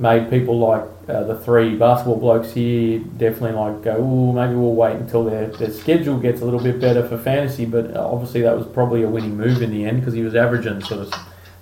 made 0.00 0.30
people 0.30 0.58
like 0.58 0.82
uh, 1.08 1.24
the 1.24 1.38
three 1.38 1.76
basketball 1.76 2.16
blokes 2.16 2.52
here 2.52 2.98
definitely 2.98 3.52
like 3.52 3.82
go, 3.82 3.96
oh, 3.98 4.32
maybe 4.32 4.54
we'll 4.54 4.74
wait 4.74 4.96
until 4.96 5.24
their, 5.24 5.48
their 5.48 5.70
schedule 5.70 6.18
gets 6.18 6.40
a 6.40 6.44
little 6.44 6.60
bit 6.60 6.80
better 6.80 7.06
for 7.06 7.18
fantasy. 7.18 7.66
But 7.66 7.94
uh, 7.94 8.08
obviously 8.10 8.40
that 8.42 8.56
was 8.56 8.66
probably 8.66 9.02
a 9.02 9.08
winning 9.08 9.36
move 9.36 9.60
in 9.60 9.70
the 9.70 9.84
end 9.84 10.00
because 10.00 10.14
he 10.14 10.22
was 10.22 10.34
averaging 10.34 10.80
sort 10.80 11.00
of 11.00 11.14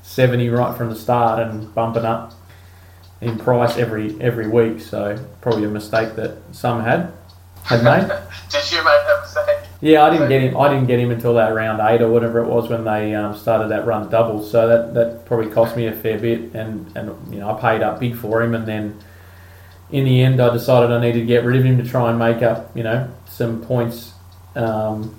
70 0.02 0.48
right 0.50 0.76
from 0.76 0.88
the 0.88 0.96
start 0.96 1.40
and 1.40 1.74
bumping 1.74 2.04
up 2.04 2.32
in 3.20 3.38
price 3.38 3.76
every 3.76 4.20
every 4.20 4.48
week. 4.48 4.80
So 4.80 5.18
probably 5.40 5.64
a 5.64 5.68
mistake 5.68 6.14
that 6.16 6.38
some 6.52 6.82
had 6.82 7.12
had 7.64 7.82
made. 7.82 8.08
Did 8.50 8.70
you 8.70 8.78
make 8.78 8.84
that 8.84 9.18
mistake? 9.20 9.57
Yeah, 9.80 10.02
I 10.02 10.10
didn't 10.10 10.28
get 10.28 10.42
him. 10.42 10.56
I 10.56 10.68
didn't 10.68 10.86
get 10.88 10.98
him 10.98 11.12
until 11.12 11.34
that 11.34 11.54
round 11.54 11.80
eight 11.80 12.02
or 12.02 12.10
whatever 12.10 12.40
it 12.42 12.48
was 12.48 12.68
when 12.68 12.84
they 12.84 13.14
um, 13.14 13.36
started 13.36 13.68
that 13.68 13.86
run 13.86 14.10
doubles. 14.10 14.50
So 14.50 14.66
that, 14.66 14.94
that 14.94 15.24
probably 15.24 15.52
cost 15.52 15.76
me 15.76 15.86
a 15.86 15.92
fair 15.92 16.18
bit, 16.18 16.52
and, 16.54 16.90
and 16.96 17.32
you 17.32 17.38
know 17.38 17.56
I 17.56 17.60
paid 17.60 17.82
up 17.82 18.00
big 18.00 18.16
for 18.16 18.42
him, 18.42 18.54
and 18.54 18.66
then 18.66 18.98
in 19.92 20.04
the 20.04 20.20
end 20.20 20.40
I 20.40 20.52
decided 20.52 20.90
I 20.90 21.00
needed 21.00 21.20
to 21.20 21.26
get 21.26 21.44
rid 21.44 21.56
of 21.60 21.64
him 21.64 21.78
to 21.78 21.88
try 21.88 22.10
and 22.10 22.18
make 22.18 22.42
up 22.42 22.76
you 22.76 22.82
know 22.82 23.08
some 23.26 23.62
points 23.62 24.14
um, 24.56 25.14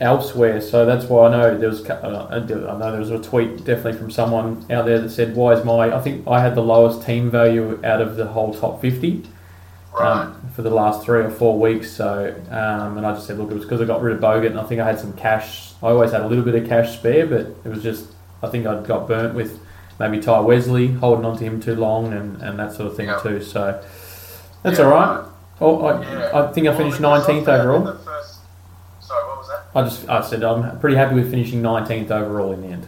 elsewhere. 0.00 0.62
So 0.62 0.86
that's 0.86 1.04
why 1.04 1.26
I 1.26 1.30
know 1.30 1.58
there 1.58 1.68
was. 1.68 1.84
uh, 1.84 2.26
I 2.30 2.38
know 2.38 2.90
there 2.90 3.00
was 3.00 3.10
a 3.10 3.18
tweet 3.18 3.66
definitely 3.66 3.98
from 3.98 4.10
someone 4.10 4.64
out 4.70 4.86
there 4.86 4.98
that 4.98 5.10
said, 5.10 5.36
"Why 5.36 5.52
is 5.52 5.62
my?" 5.62 5.94
I 5.94 6.00
think 6.00 6.26
I 6.26 6.40
had 6.40 6.54
the 6.54 6.62
lowest 6.62 7.04
team 7.04 7.30
value 7.30 7.78
out 7.84 8.00
of 8.00 8.16
the 8.16 8.28
whole 8.28 8.54
top 8.54 8.80
fifty 8.80 9.24
Right. 10.00 10.22
um, 10.22 10.50
for 10.54 10.62
the 10.62 10.70
last 10.70 11.04
three 11.04 11.20
or 11.20 11.30
four 11.30 11.58
weeks. 11.58 11.90
So, 11.90 12.34
um, 12.50 12.96
and 12.98 13.06
I 13.06 13.12
just 13.14 13.26
said, 13.26 13.38
look, 13.38 13.50
it 13.50 13.54
was 13.54 13.64
because 13.64 13.80
I 13.80 13.84
got 13.84 14.00
rid 14.02 14.14
of 14.16 14.20
Bogut, 14.22 14.46
and 14.46 14.58
I 14.60 14.64
think 14.64 14.80
I 14.80 14.86
had 14.86 14.98
some 14.98 15.12
cash. 15.14 15.72
I 15.82 15.88
always 15.88 16.12
had 16.12 16.20
a 16.22 16.26
little 16.26 16.44
bit 16.44 16.54
of 16.54 16.68
cash 16.68 16.98
spare, 16.98 17.26
but 17.26 17.46
it 17.64 17.68
was 17.68 17.82
just 17.82 18.06
I 18.42 18.48
think 18.48 18.66
I 18.66 18.80
got 18.82 19.06
burnt 19.08 19.34
with 19.34 19.60
maybe 19.98 20.20
Ty 20.20 20.40
Wesley 20.40 20.88
holding 20.88 21.24
on 21.24 21.36
to 21.38 21.44
him 21.44 21.60
too 21.60 21.74
long 21.74 22.12
and, 22.12 22.40
and 22.42 22.58
that 22.58 22.72
sort 22.72 22.88
of 22.90 22.96
thing 22.96 23.10
too. 23.22 23.42
So 23.42 23.82
that's 24.62 24.78
Yeah, 24.78 24.84
all 24.84 24.90
right. 24.92 25.24
Oh, 25.60 25.84
I, 25.86 26.02
Yeah. 26.02 26.30
I 26.48 26.52
think 26.52 26.66
I 26.68 26.76
finished 26.76 27.00
nineteenth 27.00 27.48
overall. 27.48 27.84
first- 28.04 28.36
Sorry, 29.00 29.24
what 29.26 29.38
was 29.38 29.48
that? 29.48 29.64
I 29.74 29.82
just 29.82 30.08
I 30.08 30.20
said 30.20 30.42
I'm 30.44 30.78
pretty 30.80 30.96
happy 30.96 31.14
with 31.16 31.30
finishing 31.30 31.62
nineteenth 31.62 32.10
overall 32.10 32.52
in 32.52 32.60
the 32.62 32.68
end. 32.68 32.86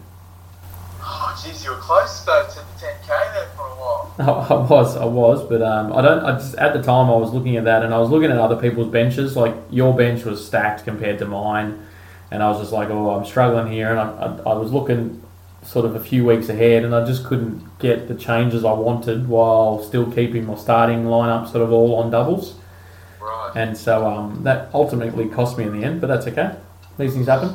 Oh, 1.03 1.35
jeez, 1.37 1.65
you 1.65 1.71
were 1.71 1.77
close 1.79 2.25
though 2.25 2.47
to 2.49 2.55
the 2.57 2.87
10k 2.87 3.07
there 3.35 3.47
for 3.57 3.63
a 3.67 3.71
while. 3.71 4.10
I 4.51 4.55
was, 4.55 4.97
I 4.97 5.05
was, 5.05 5.43
but 5.45 5.63
um, 5.63 5.93
I 5.93 6.03
don't. 6.03 6.25
I 6.25 6.33
just 6.33 6.55
at 6.57 6.73
the 6.73 6.83
time 6.83 7.11
I 7.11 7.17
was 7.17 7.33
looking 7.33 7.57
at 7.57 7.65
that, 7.65 7.83
and 7.83 7.95
I 7.95 7.99
was 7.99 8.11
looking 8.11 8.31
at 8.31 8.37
other 8.39 8.57
people's 8.57 8.89
benches. 8.89 9.37
Like 9.37 9.55
your 9.71 9.95
bench 9.95 10.25
was 10.25 10.45
stacked 10.45 10.85
compared 10.85 11.19
to 11.21 11.27
mine, 11.27 11.87
and 12.31 12.43
I 12.43 12.49
was 12.51 12.61
just 12.61 12.73
like, 12.73 12.91
oh, 12.91 13.11
I'm 13.11 13.25
struggling 13.25 13.73
here, 13.73 13.91
and 13.91 13.99
I, 14.01 14.11
I, 14.45 14.51
I 14.51 14.55
was 14.55 14.73
looking 14.73 15.23
sort 15.63 15.85
of 15.85 15.95
a 15.95 16.01
few 16.01 16.25
weeks 16.25 16.49
ahead, 16.49 16.85
and 16.85 16.95
I 16.95 17.05
just 17.05 17.25
couldn't 17.25 17.79
get 17.79 18.09
the 18.09 18.15
changes 18.15 18.65
I 18.65 18.73
wanted 18.73 19.29
while 19.29 19.83
still 19.83 20.11
keeping 20.11 20.47
my 20.47 20.55
starting 20.57 21.05
lineup 21.05 21.51
sort 21.51 21.63
of 21.63 21.73
all 21.73 21.97
on 21.97 22.11
doubles, 22.11 22.55
Right. 23.21 23.53
and 23.55 23.77
so 23.77 24.07
um, 24.07 24.43
that 24.45 24.69
ultimately 24.75 25.29
cost 25.29 25.57
me 25.59 25.65
in 25.65 25.79
the 25.79 25.85
end. 25.87 26.01
But 26.01 26.09
that's 26.09 26.27
okay. 26.27 26.57
These 26.99 27.15
things 27.15 27.27
happen. 27.27 27.49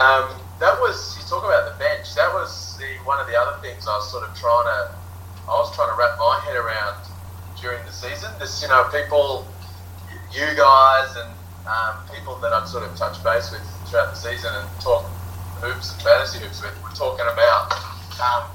Um, 0.00 0.28
that 0.60 0.78
was 0.80 1.16
you 1.18 1.24
talk 1.28 1.44
about 1.44 1.72
the 1.72 1.78
bench. 1.78 2.14
That 2.14 2.32
was 2.34 2.76
the 2.78 2.86
one 3.04 3.20
of 3.20 3.26
the 3.26 3.36
other 3.38 3.58
things 3.62 3.86
I 3.86 3.96
was 3.96 4.10
sort 4.10 4.28
of 4.28 4.36
trying 4.38 4.64
to. 4.64 4.90
I 5.46 5.54
was 5.54 5.70
trying 5.74 5.88
to 5.88 5.96
wrap 5.96 6.18
my 6.18 6.40
head 6.44 6.56
around 6.56 6.98
during 7.60 7.78
the 7.86 7.92
season. 7.92 8.30
This, 8.38 8.62
you 8.62 8.68
know, 8.68 8.90
people, 8.90 9.46
you 10.34 10.46
guys, 10.58 11.14
and 11.16 11.30
um, 11.66 12.02
people 12.12 12.34
that 12.42 12.52
I've 12.52 12.68
sort 12.68 12.82
of 12.82 12.96
touched 12.96 13.22
base 13.22 13.50
with 13.50 13.62
throughout 13.86 14.10
the 14.10 14.18
season 14.18 14.50
and 14.54 14.66
talk 14.80 15.06
hoops 15.62 15.92
and 15.94 16.02
fantasy 16.02 16.38
hoops 16.42 16.62
with, 16.62 16.74
were 16.82 16.90
talking 16.98 17.26
about 17.30 17.72
um, 18.18 18.50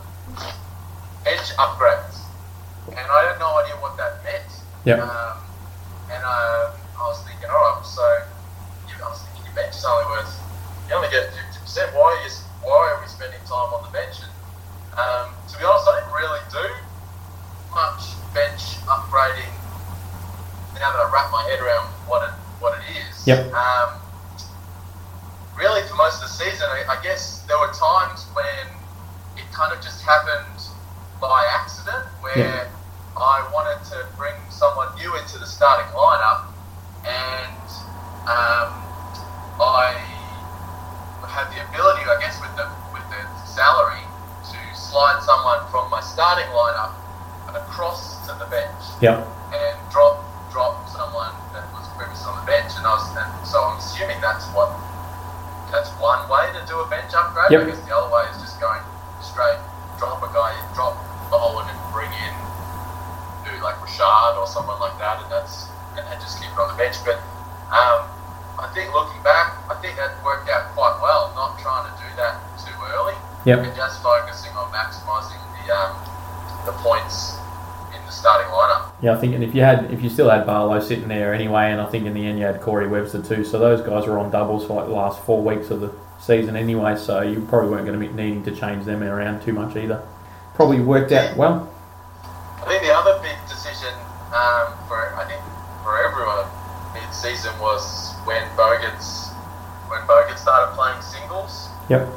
bench 1.24 1.56
upgrades, 1.56 2.20
and 2.92 3.00
I 3.00 3.32
had 3.32 3.40
no 3.40 3.56
idea 3.64 3.76
what 3.80 3.96
that 3.96 4.24
meant. 4.24 4.52
Yeah. 4.84 5.00
Um, 5.00 5.38
and 6.12 6.24
uh, 6.24 6.76
I 6.76 7.04
was 7.08 7.24
thinking, 7.24 7.48
all 7.48 7.56
right, 7.56 7.86
so 7.88 8.04
you, 8.92 9.00
I 9.00 9.08
was 9.08 9.24
thinking 9.24 9.48
your 9.48 9.56
bench 9.56 9.76
is 9.76 9.86
only 9.88 10.12
worth 10.12 10.34
you 10.90 10.96
only 10.96 11.08
get 11.08 11.32
fifty 11.32 11.60
percent. 11.64 11.96
Why 11.96 12.20
is 12.28 12.44
why 12.62 12.92
are 12.92 13.00
we 13.00 13.08
spending 13.08 13.40
time 13.48 13.72
on 13.72 13.88
the 13.88 13.94
bench? 13.96 14.20
And, 14.20 14.31
um, 14.98 15.32
to 15.50 15.58
be 15.58 15.64
honest, 15.64 15.88
I 15.88 16.00
didn't 16.00 16.14
really 16.14 16.44
do 16.52 16.66
much 17.72 18.16
bench 18.34 18.80
upgrading. 18.88 19.52
Now 20.76 20.92
that 20.92 21.00
I 21.00 21.10
wrap 21.14 21.32
my 21.32 21.44
head 21.50 21.60
around 21.62 21.88
what 22.10 22.24
it 22.28 22.34
what 22.60 22.78
it 22.78 22.84
is. 22.98 23.28
Yep. 23.28 23.54
Um, 23.54 24.02
really, 25.58 25.82
for 25.88 25.96
most 25.96 26.22
of 26.24 26.30
the 26.30 26.34
season, 26.34 26.68
I, 26.70 26.98
I 26.98 27.04
guess 27.04 27.42
there 27.48 27.58
were 27.58 27.72
times 27.74 28.26
when 28.34 28.66
it 29.38 29.46
kind 29.54 29.72
of 29.74 29.82
just 29.82 30.02
happened 30.02 30.58
by 31.22 31.46
accident, 31.54 32.06
where 32.22 32.38
Yeah. 32.38 32.68
I 33.18 33.46
wanted 33.54 33.84
to 33.94 34.08
bring 34.18 34.34
someone 34.50 34.90
new 34.96 35.16
into 35.18 35.38
the 35.38 35.46
starting 35.46 35.86
lineup, 35.94 36.50
and 37.06 37.68
um, 38.26 38.70
I 39.62 39.94
had 41.30 41.46
the 41.54 41.62
ability, 41.70 42.02
I 42.10 42.18
guess, 42.20 42.42
with 42.42 42.56
the 42.58 42.66
with 42.94 43.06
the 43.14 43.22
salary, 43.46 44.02
to 44.50 44.58
slide 45.02 45.18
someone 45.26 45.58
from 45.74 45.90
my 45.90 45.98
starting 46.00 46.46
lineup 46.54 46.94
across 47.58 48.22
to 48.30 48.38
the 48.38 48.46
bench 48.54 48.70
Yep. 49.02 49.26
and 49.50 49.74
drop 49.90 50.22
drop 50.54 50.86
someone 50.94 51.34
that 51.58 51.66
was 51.74 51.90
previously 51.98 52.30
on 52.30 52.38
the 52.38 52.46
bench, 52.46 52.70
and 52.78 52.86
I 52.86 52.94
was 52.94 53.10
and 53.18 53.26
so 53.42 53.58
I'm 53.66 53.82
assuming 53.82 54.22
that's 54.22 54.46
what 54.54 54.70
that's 55.74 55.90
one 55.98 56.22
way 56.30 56.54
to 56.54 56.62
do 56.70 56.78
a 56.78 56.88
bench 56.88 57.10
upgrade. 57.18 57.50
Yep. 57.50 57.62
I 57.62 57.66
guess 57.74 57.82
the 57.82 57.96
other 57.98 58.14
way 58.14 58.30
is 58.30 58.38
just 58.46 58.62
going 58.62 58.84
straight 59.26 59.58
drop 59.98 60.22
a 60.22 60.30
guy, 60.30 60.54
drop 60.78 60.94
Bowen 61.34 61.66
and 61.66 61.80
bring 61.90 62.12
in 62.14 62.34
do 63.42 63.50
like 63.66 63.82
Rashad 63.82 64.38
or 64.38 64.46
someone 64.46 64.78
like 64.78 64.94
that, 65.02 65.18
and 65.24 65.32
that's 65.34 65.66
and, 65.98 66.06
and 66.14 66.22
just 66.22 66.38
keep 66.38 66.52
it 66.54 66.60
on 66.62 66.70
the 66.70 66.78
bench. 66.78 67.02
But 67.02 67.18
um, 67.74 68.06
I 68.62 68.70
think 68.78 68.94
looking 68.94 69.18
back, 69.26 69.58
I 69.66 69.74
think 69.82 69.98
that 69.98 70.14
worked 70.22 70.46
out 70.54 70.70
quite 70.78 70.94
well. 71.02 71.34
Not 71.34 71.58
trying 71.58 71.90
to 71.90 71.94
do 71.98 72.06
that 72.22 72.38
too 72.62 72.76
early 72.94 73.18
Yep. 73.50 73.66
and 73.66 73.74
just 73.76 74.04
focusing 74.06 74.51
maximising 74.72 75.40
the 75.54 75.74
um, 75.76 75.96
the 76.66 76.72
points 76.74 77.38
in 77.96 78.06
the 78.06 78.12
starting 78.12 78.48
lineup. 78.52 78.92
Yeah, 79.02 79.14
I 79.14 79.18
think, 79.18 79.34
and 79.34 79.44
if 79.44 79.56
you 79.56 79.62
had, 79.62 79.92
if 79.92 80.04
you 80.04 80.10
still 80.10 80.30
had 80.30 80.46
Barlow 80.46 80.80
sitting 80.80 81.08
there 81.08 81.34
anyway, 81.34 81.72
and 81.72 81.82
I 81.82 81.86
think 81.88 82.06
in 82.06 82.14
the 82.14 82.26
end 82.26 82.40
you 82.40 82.46
had 82.46 82.62
Corey 82.62 82.88
Webster 82.88 83.22
too, 83.22 83.44
so 83.44 83.60
those 83.60 83.82
guys 83.82 84.06
were 84.06 84.20
on 84.20 84.32
doubles 84.32 84.66
for 84.66 84.76
like 84.76 84.86
the 84.86 84.94
last 84.94 85.24
four 85.24 85.42
weeks 85.42 85.72
of 85.72 85.82
the 85.82 85.94
season 86.20 86.56
anyway, 86.56 86.96
so 86.96 87.22
you 87.22 87.42
probably 87.50 87.72
weren't 87.72 87.86
going 87.86 88.00
to 88.00 88.08
be 88.08 88.14
needing 88.14 88.44
to 88.44 88.56
change 88.56 88.86
them 88.86 89.02
around 89.02 89.42
too 89.42 89.54
much 89.54 89.76
either. 89.76 90.08
Probably 90.54 90.80
worked 90.80 91.12
out 91.12 91.36
well. 91.36 91.68
I 92.62 92.66
think 92.68 92.84
the 92.84 92.94
other 92.94 93.20
big 93.24 93.38
decision 93.50 93.94
um, 94.30 94.78
for 94.88 95.16
I 95.18 95.26
think 95.28 95.42
for 95.84 95.98
everyone 95.98 96.46
mid-season 96.94 97.58
was 97.60 98.14
when 98.26 98.44
Bogut's 98.56 99.30
when 99.90 100.02
Bogut 100.02 100.38
started 100.38 100.76
playing 100.76 101.02
singles. 101.02 101.70
Yep. 101.90 102.08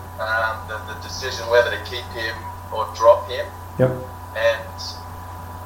Decision 1.15 1.47
whether 1.49 1.71
to 1.71 1.79
keep 1.87 2.03
him 2.11 2.35
or 2.75 2.91
drop 2.99 3.31
him, 3.31 3.47
Yep. 3.79 3.91
and 4.35 4.67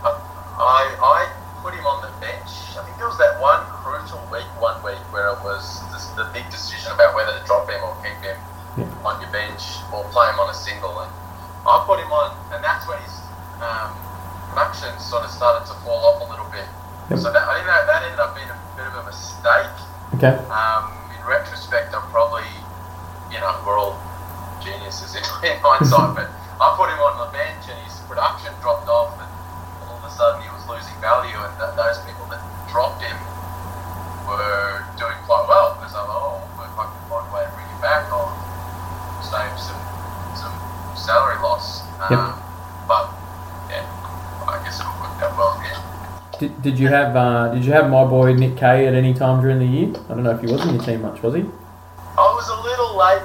I, 0.05 0.13
I 0.61 0.83
I 1.01 1.19
put 1.65 1.73
him 1.73 1.89
on 1.89 2.05
the 2.05 2.13
bench. 2.21 2.77
I 2.77 2.85
think 2.85 2.95
there 3.01 3.09
was 3.09 3.17
that 3.17 3.41
one 3.41 3.65
crucial 3.81 4.21
week, 4.31 4.45
one 4.61 4.77
week 4.85 5.01
where 5.09 5.33
it 5.33 5.41
was 5.41 5.81
this, 5.91 6.05
the 6.21 6.29
big 6.37 6.45
decision 6.53 6.93
about 6.93 7.17
whether 7.17 7.33
to 7.33 7.43
drop 7.49 7.65
him 7.65 7.81
or 7.81 7.97
keep 8.05 8.21
him 8.21 8.37
Yeah. 8.77 8.87
on 9.09 9.19
your 9.25 9.33
bench 9.33 9.81
or 9.91 10.05
play 10.13 10.29
him 10.29 10.37
on 10.39 10.53
a 10.53 10.55
single. 10.55 10.93
And 11.01 11.11
I 11.65 11.81
put 11.89 11.97
him 11.99 12.13
on, 12.13 12.37
and 12.53 12.61
that's 12.63 12.85
when 12.87 13.01
his 13.03 13.17
um, 13.65 13.97
production 14.53 14.93
sort 15.01 15.25
of 15.25 15.33
started 15.33 15.65
to 15.73 15.75
fall 15.83 16.13
off 16.13 16.23
a 16.23 16.29
little 16.31 16.47
bit. 16.53 16.69
Yep. 17.11 17.19
So 17.25 17.33
that, 17.33 17.49
I 17.49 17.57
think 17.57 17.67
that, 17.67 17.89
that 17.89 18.05
ended 18.05 18.21
up 18.21 18.37
being 18.37 18.53
a 18.53 18.59
bit 18.77 18.85
of 18.87 18.95
a 19.01 19.05
mistake. 19.09 19.75
Okay. 20.21 20.39
Um, 20.53 20.93
in 21.17 21.21
retrospect, 21.27 21.97
I'm 21.97 22.05
probably, 22.15 22.47
you 23.33 23.41
know, 23.43 23.51
we're 23.67 23.75
all 23.81 23.98
geniuses 25.19 25.43
in, 25.43 25.51
in 25.53 25.59
hindsight, 25.61 26.15
but 26.17 26.29
I 26.61 26.75
put 26.77 26.91
him 26.91 26.99
on 27.03 27.19
the 27.27 27.31
bench 27.33 27.67
and 27.71 27.79
his 27.87 27.95
production 28.07 28.53
dropped 28.63 28.89
off, 28.89 29.15
and 29.19 29.29
all 29.89 29.99
of 29.99 30.05
a 30.05 30.11
sudden 30.11 30.43
he 30.43 30.49
was 30.51 30.63
losing 30.69 30.95
value, 31.01 31.37
and 31.39 31.53
th- 31.59 31.75
those 31.79 31.99
people 32.07 32.27
that 32.31 32.41
dropped 32.71 33.03
him 33.03 33.17
were 34.27 34.85
doing 34.99 35.17
quite 35.25 35.47
well 35.49 35.75
because 35.79 35.95
I'm, 35.95 36.07
oh, 36.09 36.43
if 36.61 36.75
I 36.79 36.85
can 36.87 37.03
find 37.09 37.25
a 37.27 37.31
way 37.35 37.43
to 37.47 37.51
bring 37.55 37.67
him 37.69 37.81
back, 37.81 38.07
I'll 38.13 38.31
save 39.25 39.55
some 39.59 39.81
some 40.37 40.55
salary 40.97 41.39
loss. 41.43 41.83
Um, 42.01 42.11
Yep. 42.11 42.45
But 42.89 43.05
yeah, 43.69 43.85
I 44.49 44.61
guess 44.65 44.81
it 44.81 44.87
worked 45.01 45.21
out 45.23 45.37
well. 45.37 45.61
Yeah. 45.61 45.85
Did, 46.39 46.63
did 46.63 46.79
you 46.79 46.89
have 46.89 47.17
uh, 47.17 47.53
did 47.55 47.65
you 47.65 47.73
have 47.73 47.91
my 47.91 48.05
boy 48.05 48.33
Nick 48.35 48.57
Kay 48.57 48.87
at 48.87 48.95
any 48.95 49.13
time 49.13 49.41
during 49.43 49.59
the 49.59 49.67
year? 49.67 49.89
I 50.09 50.15
don't 50.15 50.23
know 50.23 50.31
if 50.31 50.41
he 50.41 50.47
was 50.51 50.65
in 50.65 50.75
your 50.75 50.83
team 50.85 51.03
much, 51.03 51.21
was 51.23 51.35
he? 51.35 51.43
I 51.43 52.27
was 52.35 52.49
a 52.49 52.59
little 52.63 52.97
late 52.97 53.23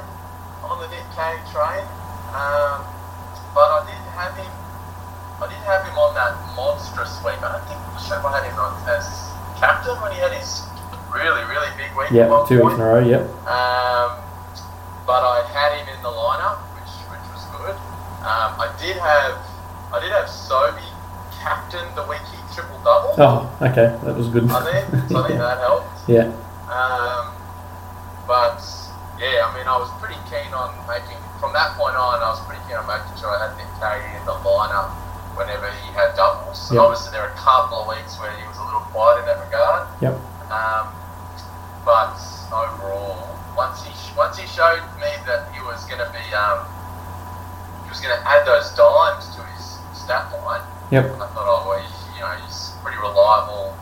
on 0.73 0.81
the 0.81 0.89
Nick 0.89 1.05
Kay 1.13 1.37
train, 1.53 1.85
um, 2.33 2.81
but 3.53 3.69
I 3.69 3.85
did 3.85 4.01
have 4.17 4.33
him. 4.33 4.49
I 5.37 5.45
did 5.45 5.61
have 5.69 5.85
him 5.85 5.93
on 6.01 6.17
that 6.17 6.33
monstrous 6.57 7.13
week. 7.21 7.37
I 7.45 7.53
don't 7.53 7.65
think 7.69 7.77
Shep 8.01 8.25
had 8.25 8.41
him 8.41 8.57
on 8.57 8.73
as 8.89 9.05
captain 9.61 9.93
when 10.01 10.09
he 10.17 10.19
had 10.19 10.33
his 10.33 10.65
really, 11.13 11.45
really 11.45 11.69
big 11.77 11.93
week. 11.93 12.09
Yeah, 12.09 12.25
two 12.49 12.57
weeks 12.65 12.73
in 12.73 12.81
a 12.81 12.89
row. 12.89 13.05
Yep. 13.05 13.21
Um, 13.45 14.09
but 15.05 15.21
I 15.21 15.45
had 15.53 15.77
him 15.77 15.85
in 15.93 15.99
the 16.01 16.09
lineup, 16.09 16.57
which 16.73 16.89
which 17.13 17.25
was 17.29 17.45
good. 17.53 17.77
Um, 18.25 18.57
I 18.57 18.73
did 18.81 18.97
have 18.97 19.37
I 19.93 20.01
did 20.01 20.09
have 20.09 20.25
Sobey 20.25 20.81
captain 21.37 21.85
the 21.93 22.01
week 22.09 22.23
he 22.33 22.37
triple 22.55 22.81
double. 22.81 23.13
Oh, 23.21 23.45
okay, 23.61 23.93
that 24.09 24.15
was 24.17 24.29
good. 24.33 24.49
I 24.49 24.57
think 24.65 25.05
so. 25.11 25.21
I 25.21 25.27
think 25.27 25.37
that 25.45 25.59
helped. 25.61 26.09
yeah. 26.09 26.33
Um, 26.65 27.29
but 28.25 28.57
yeah, 29.23 29.47
I 29.47 29.55
mean, 29.55 29.63
I 29.63 29.79
was 29.79 29.87
pretty 30.03 30.19
keen 30.27 30.51
on 30.51 30.75
making 30.83 31.15
from 31.39 31.55
that 31.55 31.79
point 31.79 31.95
on. 31.95 32.19
I 32.19 32.27
was 32.35 32.43
pretty 32.43 32.59
keen 32.67 32.75
on 32.75 32.83
making 32.83 33.15
sure 33.15 33.31
I 33.31 33.47
had 33.47 33.55
Nick 33.55 33.71
Kay 33.79 34.03
in 34.19 34.23
the 34.27 34.35
lineup 34.43 34.91
whenever 35.39 35.71
he 35.79 35.87
had 35.95 36.11
doubles. 36.19 36.59
Yeah. 36.67 36.83
obviously, 36.83 37.15
there 37.15 37.23
were 37.23 37.31
a 37.31 37.39
couple 37.39 37.83
of 37.83 37.87
weeks 37.87 38.19
where 38.19 38.35
he 38.35 38.43
was 38.43 38.59
a 38.59 38.65
little 38.67 38.83
quiet 38.91 39.23
in 39.23 39.25
that 39.31 39.39
regard. 39.39 39.87
Yep. 40.03 40.15
Um, 40.51 40.91
but 41.87 42.19
overall, 42.51 43.31
once 43.55 43.87
he 43.87 43.95
once 44.19 44.35
he 44.35 44.45
showed 44.45 44.83
me 44.99 45.09
that 45.25 45.47
he 45.55 45.59
was 45.63 45.87
going 45.87 46.03
to 46.03 46.09
be 46.11 46.25
um, 46.35 46.67
he 47.83 47.89
was 47.89 48.03
going 48.03 48.13
to 48.13 48.21
add 48.27 48.43
those 48.43 48.75
dimes 48.75 49.31
to 49.35 49.41
his 49.55 49.79
stat 49.95 50.27
line. 50.43 50.61
Yep. 50.91 51.15
I 51.15 51.25
thought, 51.31 51.47
oh, 51.47 51.63
well, 51.63 51.79
he's, 51.79 51.97
you 52.13 52.21
know, 52.21 52.29
he's 52.43 52.75
pretty 52.83 52.99
reliable 52.99 53.73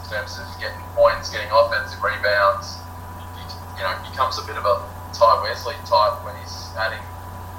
in 0.00 0.10
terms 0.10 0.40
of 0.40 0.48
getting 0.58 0.80
points, 0.96 1.30
getting 1.30 1.46
offensive 1.52 2.02
rebounds. 2.02 2.82
You, 3.78 3.84
you 3.84 3.90
know, 3.90 4.10
becomes 4.10 4.38
a 4.38 4.44
bit 4.46 4.56
of 4.56 4.64
a 4.66 4.82
Ty 5.14 5.42
Wesley 5.42 5.74
type 5.86 6.24
when 6.24 6.34
he's 6.42 6.70
adding 6.76 7.00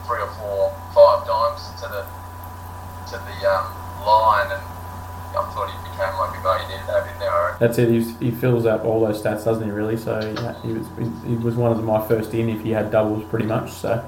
three 0.06 0.20
or 0.20 0.30
four, 0.36 0.76
five 0.94 1.26
dimes 1.26 1.64
to 1.82 1.88
the 1.88 2.04
to 3.10 3.18
the 3.18 3.38
um, 3.50 3.66
line, 4.06 4.52
and 4.52 4.62
I 5.34 5.52
thought 5.54 5.70
he 5.72 5.78
became 5.90 6.14
like 6.20 6.38
a 6.38 6.44
guy 6.44 6.62
you 6.62 6.68
needed 6.70 6.86
to 6.86 6.92
have 6.92 7.08
in 7.08 7.20
there. 7.20 7.58
That's 7.60 7.78
it. 7.78 7.90
He's, 7.90 8.18
he 8.20 8.32
fills 8.32 8.66
up 8.66 8.86
all 8.86 9.02
those 9.02 9.22
stats, 9.22 9.46
doesn't 9.46 9.64
he? 9.64 9.72
Really. 9.72 9.98
So 9.98 10.20
yeah, 10.20 10.62
he 10.62 10.74
was 10.74 10.88
he, 10.98 11.30
he 11.30 11.36
was 11.36 11.56
one 11.56 11.72
of 11.72 11.84
my 11.84 12.06
first 12.08 12.34
in 12.34 12.50
if 12.50 12.62
he 12.62 12.72
had 12.72 12.92
doubles, 12.92 13.24
pretty 13.30 13.46
much. 13.46 13.72
So 13.72 14.04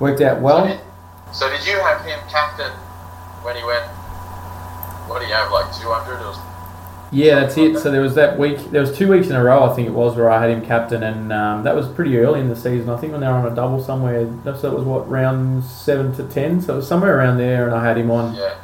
worked 0.00 0.20
out 0.20 0.40
well. 0.40 0.66
So 1.32 1.48
did 1.50 1.66
you 1.66 1.78
have 1.78 2.04
him 2.04 2.18
captain 2.30 2.72
when 3.44 3.56
he 3.56 3.62
went? 3.62 3.84
What 5.08 5.20
do 5.20 5.26
you 5.26 5.34
have, 5.34 5.50
like 5.50 5.74
200 5.76 6.20
or 6.20 6.34
Yeah, 7.10 7.40
that's 7.40 7.56
it. 7.56 7.78
So 7.78 7.90
there 7.90 8.02
was 8.02 8.14
that 8.16 8.38
week. 8.38 8.58
There 8.70 8.80
was 8.82 8.96
two 8.96 9.08
weeks 9.08 9.28
in 9.28 9.36
a 9.36 9.42
row, 9.42 9.62
I 9.64 9.74
think 9.74 9.88
it 9.88 9.92
was, 9.92 10.14
where 10.16 10.30
I 10.30 10.40
had 10.40 10.50
him 10.50 10.64
captain, 10.64 11.02
and 11.02 11.32
um, 11.32 11.62
that 11.64 11.74
was 11.74 11.88
pretty 11.88 12.18
early 12.18 12.40
in 12.40 12.48
the 12.48 12.56
season. 12.56 12.90
I 12.90 12.96
think 12.98 13.12
when 13.12 13.20
they 13.22 13.26
were 13.26 13.32
on 13.32 13.50
a 13.50 13.54
double 13.54 13.82
somewhere. 13.82 14.26
So 14.44 14.70
it 14.70 14.74
was 14.74 14.84
what 14.84 15.08
round 15.08 15.64
seven 15.64 16.14
to 16.16 16.24
ten. 16.24 16.60
So 16.60 16.74
it 16.74 16.76
was 16.76 16.88
somewhere 16.88 17.16
around 17.16 17.38
there, 17.38 17.66
and 17.66 17.74
I 17.74 17.82
had 17.84 17.96
him 17.96 18.10
on 18.10 18.34
Yeah. 18.34 18.54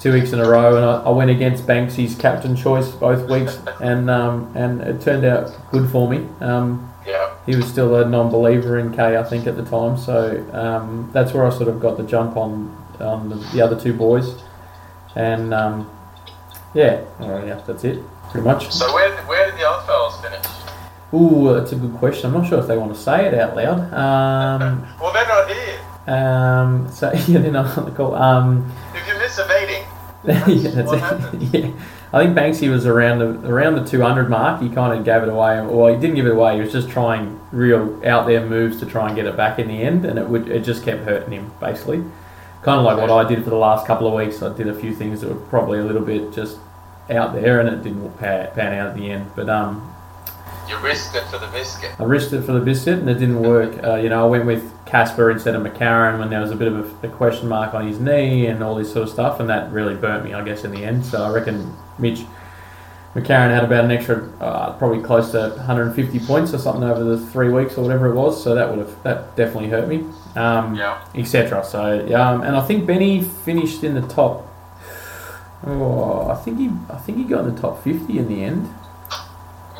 two 0.00 0.12
weeks 0.12 0.32
in 0.32 0.40
a 0.40 0.48
row, 0.48 0.74
and 0.76 0.84
I, 0.84 1.02
I 1.04 1.10
went 1.10 1.30
against 1.30 1.66
Banksy's 1.68 2.16
captain 2.16 2.56
choice 2.56 2.90
both 2.90 3.30
weeks, 3.30 3.60
and 3.80 4.10
um, 4.10 4.50
and 4.56 4.80
it 4.80 5.00
turned 5.00 5.24
out 5.24 5.52
good 5.70 5.88
for 5.88 6.08
me. 6.08 6.26
Um, 6.40 6.90
Yeah. 7.06 7.30
he 7.46 7.54
was 7.54 7.66
still 7.66 7.94
a 7.94 8.04
non-believer 8.08 8.76
in 8.78 8.92
K, 8.92 9.16
I 9.16 9.22
think, 9.22 9.46
at 9.46 9.56
the 9.56 9.64
time. 9.64 9.96
So 9.98 10.44
um, 10.52 11.10
that's 11.12 11.32
where 11.32 11.46
I 11.46 11.50
sort 11.50 11.68
of 11.68 11.78
got 11.80 11.96
the 11.96 12.02
jump 12.04 12.36
on 12.36 12.76
on 12.98 13.28
the, 13.28 13.36
the 13.52 13.60
other 13.60 13.78
two 13.78 13.92
boys, 13.92 14.34
and 15.14 15.52
um, 15.54 15.90
yeah, 16.74 17.04
oh, 17.20 17.44
yeah, 17.44 17.60
that's 17.66 17.84
it, 17.84 18.00
pretty 18.30 18.44
much. 18.46 18.70
So 18.72 18.92
where 18.92 19.16
where 19.24 19.46
did 19.50 19.58
the 19.60 19.68
other 19.68 19.86
fellas 19.86 20.20
finish? 20.20 20.44
Ooh, 21.14 21.54
that's 21.54 21.70
a 21.72 21.76
good 21.76 21.94
question. 21.94 22.26
I'm 22.26 22.40
not 22.40 22.48
sure 22.48 22.58
if 22.58 22.66
they 22.66 22.76
want 22.76 22.92
to 22.94 23.00
say 23.00 23.26
it 23.26 23.34
out 23.34 23.54
loud. 23.56 23.78
Um, 23.94 24.86
well, 25.00 25.12
they're 25.12 25.26
not 25.28 25.48
here. 25.50 26.14
um, 26.14 26.88
so 26.90 27.12
yeah, 27.28 27.38
they're 27.38 27.52
not 27.52 27.78
on 27.78 27.84
the 27.84 27.90
call. 27.92 28.14
Um, 28.14 28.70
If 28.94 29.06
you 29.06 29.14
miss 29.18 29.38
a 29.38 29.46
meeting, 29.48 29.84
yeah, 30.64 30.70
that's 30.70 30.86
what 30.88 30.96
it. 30.98 31.00
happens? 31.00 31.54
yeah, 31.54 31.70
I 32.12 32.24
think 32.24 32.36
Banksy 32.36 32.70
was 32.70 32.86
around 32.86 33.18
the 33.20 33.48
around 33.48 33.74
the 33.76 33.84
200 33.84 34.28
mark. 34.28 34.60
He 34.62 34.68
kind 34.70 34.98
of 34.98 35.04
gave 35.04 35.22
it 35.22 35.28
away. 35.28 35.60
Well, 35.60 35.92
he 35.94 36.00
didn't 36.00 36.16
give 36.16 36.26
it 36.26 36.32
away. 36.32 36.54
He 36.56 36.60
was 36.62 36.72
just 36.72 36.88
trying 36.88 37.38
real 37.52 38.00
out 38.06 38.26
there 38.26 38.44
moves 38.44 38.80
to 38.80 38.86
try 38.86 39.06
and 39.06 39.14
get 39.16 39.26
it 39.26 39.36
back 39.36 39.58
in 39.58 39.68
the 39.68 39.82
end, 39.82 40.04
and 40.04 40.18
it 40.18 40.28
would 40.28 40.48
it 40.48 40.64
just 40.64 40.82
kept 40.84 41.02
hurting 41.02 41.32
him 41.32 41.52
basically. 41.60 42.02
Kind 42.64 42.78
of 42.78 42.84
like 42.84 42.96
what 42.96 43.10
I 43.10 43.28
did 43.28 43.44
for 43.44 43.50
the 43.50 43.56
last 43.56 43.86
couple 43.86 44.06
of 44.06 44.14
weeks. 44.14 44.42
I 44.42 44.54
did 44.56 44.68
a 44.68 44.74
few 44.74 44.94
things 44.94 45.20
that 45.20 45.28
were 45.28 45.40
probably 45.48 45.78
a 45.80 45.84
little 45.84 46.02
bit 46.02 46.32
just 46.32 46.58
out 47.10 47.34
there, 47.34 47.60
and 47.60 47.68
it 47.68 47.82
didn't 47.82 48.10
pan, 48.18 48.50
pan 48.54 48.72
out 48.72 48.88
at 48.88 48.94
the 48.96 49.10
end. 49.10 49.30
But 49.36 49.50
um, 49.50 49.94
You 50.66 50.78
risked 50.78 51.14
it 51.14 51.24
for 51.24 51.38
the 51.38 51.46
biscuit. 51.48 51.92
I 51.98 52.04
risked 52.04 52.32
it 52.32 52.40
for 52.42 52.52
the 52.52 52.60
biscuit 52.60 53.00
and 53.00 53.10
it 53.10 53.14
didn't 53.14 53.42
work. 53.42 53.84
Uh, 53.84 53.96
you 53.96 54.08
know, 54.08 54.24
I 54.24 54.28
went 54.28 54.46
with 54.46 54.72
Casper 54.86 55.30
instead 55.30 55.54
of 55.54 55.62
McCarron 55.62 56.18
when 56.18 56.30
there 56.30 56.40
was 56.40 56.52
a 56.52 56.56
bit 56.56 56.68
of 56.68 57.04
a, 57.04 57.06
a 57.06 57.10
question 57.10 57.48
mark 57.48 57.74
on 57.74 57.86
his 57.86 58.00
knee 58.00 58.46
and 58.46 58.62
all 58.62 58.74
this 58.74 58.90
sort 58.90 59.02
of 59.02 59.12
stuff, 59.12 59.40
and 59.40 59.50
that 59.50 59.70
really 59.70 59.94
burnt 59.94 60.24
me, 60.24 60.32
I 60.32 60.42
guess, 60.42 60.64
in 60.64 60.70
the 60.70 60.84
end. 60.84 61.04
So 61.04 61.22
I 61.22 61.30
reckon 61.30 61.70
Mitch 61.98 62.20
McCarron 63.14 63.50
had 63.50 63.64
about 63.64 63.84
an 63.84 63.90
extra, 63.90 64.26
uh, 64.40 64.72
probably 64.78 65.02
close 65.02 65.30
to 65.32 65.50
150 65.50 66.18
points 66.20 66.54
or 66.54 66.58
something 66.58 66.82
over 66.82 67.04
the 67.04 67.18
three 67.26 67.50
weeks 67.50 67.76
or 67.76 67.82
whatever 67.82 68.08
it 68.08 68.14
was. 68.14 68.42
So 68.42 68.54
that 68.54 68.70
would 68.70 68.78
have 68.78 69.02
that 69.02 69.36
definitely 69.36 69.68
hurt 69.68 69.86
me, 69.86 70.04
um, 70.36 70.74
Yeah. 70.74 71.04
etc. 71.14 71.64
So 71.64 72.04
yeah, 72.06 72.30
um, 72.30 72.42
and 72.42 72.56
I 72.56 72.60
think 72.66 72.86
Benny 72.86 73.22
finished 73.22 73.84
in 73.84 73.94
the 73.94 74.02
top. 74.06 74.46
Oh, 75.66 76.28
I 76.30 76.34
think 76.36 76.58
he, 76.58 76.70
I 76.90 76.96
think 76.98 77.18
he 77.18 77.24
got 77.24 77.46
in 77.46 77.54
the 77.54 77.60
top 77.60 77.82
50 77.82 78.18
in 78.18 78.28
the 78.28 78.44
end. 78.44 78.68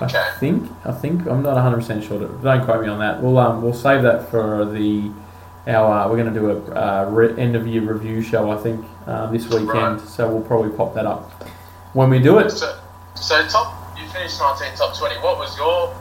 Okay. 0.00 0.18
I 0.18 0.30
think. 0.38 0.70
I 0.84 0.92
think. 0.92 1.26
I'm 1.26 1.42
not 1.42 1.54
100 1.54 1.76
percent 1.76 2.04
sure. 2.04 2.18
Don't 2.18 2.64
quote 2.64 2.82
me 2.82 2.88
on 2.88 2.98
that. 2.98 3.22
We'll 3.22 3.38
um, 3.38 3.62
we'll 3.62 3.74
save 3.74 4.02
that 4.02 4.28
for 4.30 4.64
the 4.64 5.10
our. 5.66 5.92
Uh, 6.06 6.08
we're 6.08 6.16
going 6.16 6.32
to 6.34 6.40
do 6.40 6.50
a 6.50 6.74
uh, 6.74 7.10
re- 7.10 7.38
end 7.38 7.54
of 7.54 7.66
year 7.66 7.82
review 7.82 8.20
show. 8.22 8.50
I 8.50 8.56
think 8.56 8.84
uh, 9.06 9.30
this 9.30 9.44
weekend. 9.48 9.68
Right. 9.68 10.00
So 10.00 10.28
we'll 10.28 10.42
probably 10.42 10.76
pop 10.76 10.94
that 10.94 11.06
up 11.06 11.30
when 11.92 12.10
we 12.10 12.18
do 12.18 12.38
it. 12.38 12.50
So, 12.50 12.76
so 13.14 13.46
top, 13.46 13.96
you 13.96 14.06
finished 14.08 14.40
19 14.40 14.74
top 14.76 14.96
20. 14.98 15.14
What 15.16 15.38
was 15.38 15.56
your 15.56 15.94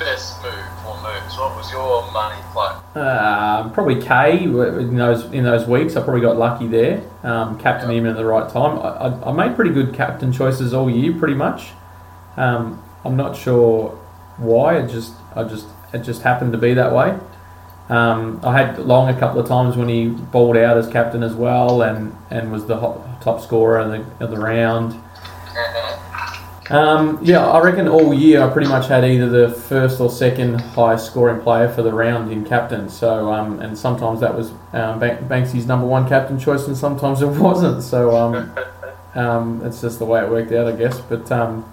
best 0.00 0.42
move 0.42 0.52
or 0.84 0.96
moves? 1.02 1.36
What 1.38 1.54
was 1.56 1.70
your 1.70 2.10
money 2.10 2.40
play? 2.52 3.00
Uh, 3.00 3.68
probably 3.68 4.02
K 4.02 4.42
in 4.42 4.96
those 4.96 5.24
in 5.26 5.44
those 5.44 5.68
weeks. 5.68 5.94
I 5.94 6.02
probably 6.02 6.22
got 6.22 6.36
lucky 6.36 6.66
there. 6.66 7.02
Um, 7.22 7.58
captain 7.60 7.90
him 7.90 8.06
at 8.06 8.16
the 8.16 8.24
right 8.24 8.50
time. 8.50 8.78
I, 8.80 8.88
I, 8.88 9.30
I 9.30 9.32
made 9.32 9.54
pretty 9.54 9.72
good 9.72 9.94
captain 9.94 10.32
choices 10.32 10.74
all 10.74 10.90
year, 10.90 11.16
pretty 11.16 11.34
much. 11.34 11.68
Um, 12.36 12.82
I'm 13.04 13.16
not 13.16 13.36
sure 13.36 13.90
why. 14.38 14.78
It 14.78 14.88
just 14.88 15.12
I 15.36 15.44
just 15.44 15.68
it 15.92 15.98
just 15.98 16.22
happened 16.22 16.52
to 16.52 16.58
be 16.58 16.74
that 16.74 16.92
way. 16.92 17.16
Um, 17.90 18.38
I 18.44 18.56
had 18.56 18.78
Long 18.78 19.08
a 19.08 19.18
couple 19.18 19.40
of 19.40 19.48
times 19.48 19.76
when 19.76 19.88
he 19.88 20.08
balled 20.08 20.56
out 20.56 20.78
as 20.78 20.86
captain 20.86 21.24
as 21.24 21.34
well, 21.34 21.82
and, 21.82 22.16
and 22.30 22.52
was 22.52 22.66
the 22.66 22.76
hot, 22.78 23.20
top 23.20 23.40
scorer 23.40 23.80
of 23.80 23.90
the, 23.90 24.24
of 24.24 24.30
the 24.30 24.38
round. 24.38 24.94
Um, 26.70 27.18
yeah, 27.20 27.44
I 27.46 27.60
reckon 27.60 27.88
all 27.88 28.14
year 28.14 28.42
I 28.42 28.52
pretty 28.52 28.68
much 28.68 28.86
had 28.86 29.04
either 29.04 29.28
the 29.28 29.52
first 29.52 30.00
or 30.00 30.08
second 30.08 30.60
highest 30.60 31.06
scoring 31.06 31.40
player 31.42 31.68
for 31.68 31.82
the 31.82 31.92
round 31.92 32.30
in 32.30 32.44
captain. 32.44 32.88
So, 32.88 33.32
um, 33.32 33.58
and 33.60 33.76
sometimes 33.76 34.20
that 34.20 34.34
was 34.34 34.52
um, 34.72 35.00
Bank- 35.00 35.20
Banksy's 35.22 35.66
number 35.66 35.86
one 35.86 36.08
captain 36.08 36.38
choice, 36.38 36.68
and 36.68 36.76
sometimes 36.76 37.22
it 37.22 37.26
wasn't. 37.26 37.82
So, 37.82 38.16
um, 38.16 38.52
um, 39.14 39.66
it's 39.66 39.80
just 39.80 39.98
the 39.98 40.04
way 40.04 40.22
it 40.22 40.30
worked 40.30 40.52
out, 40.52 40.68
I 40.68 40.76
guess. 40.76 41.00
But 41.00 41.30
um, 41.32 41.70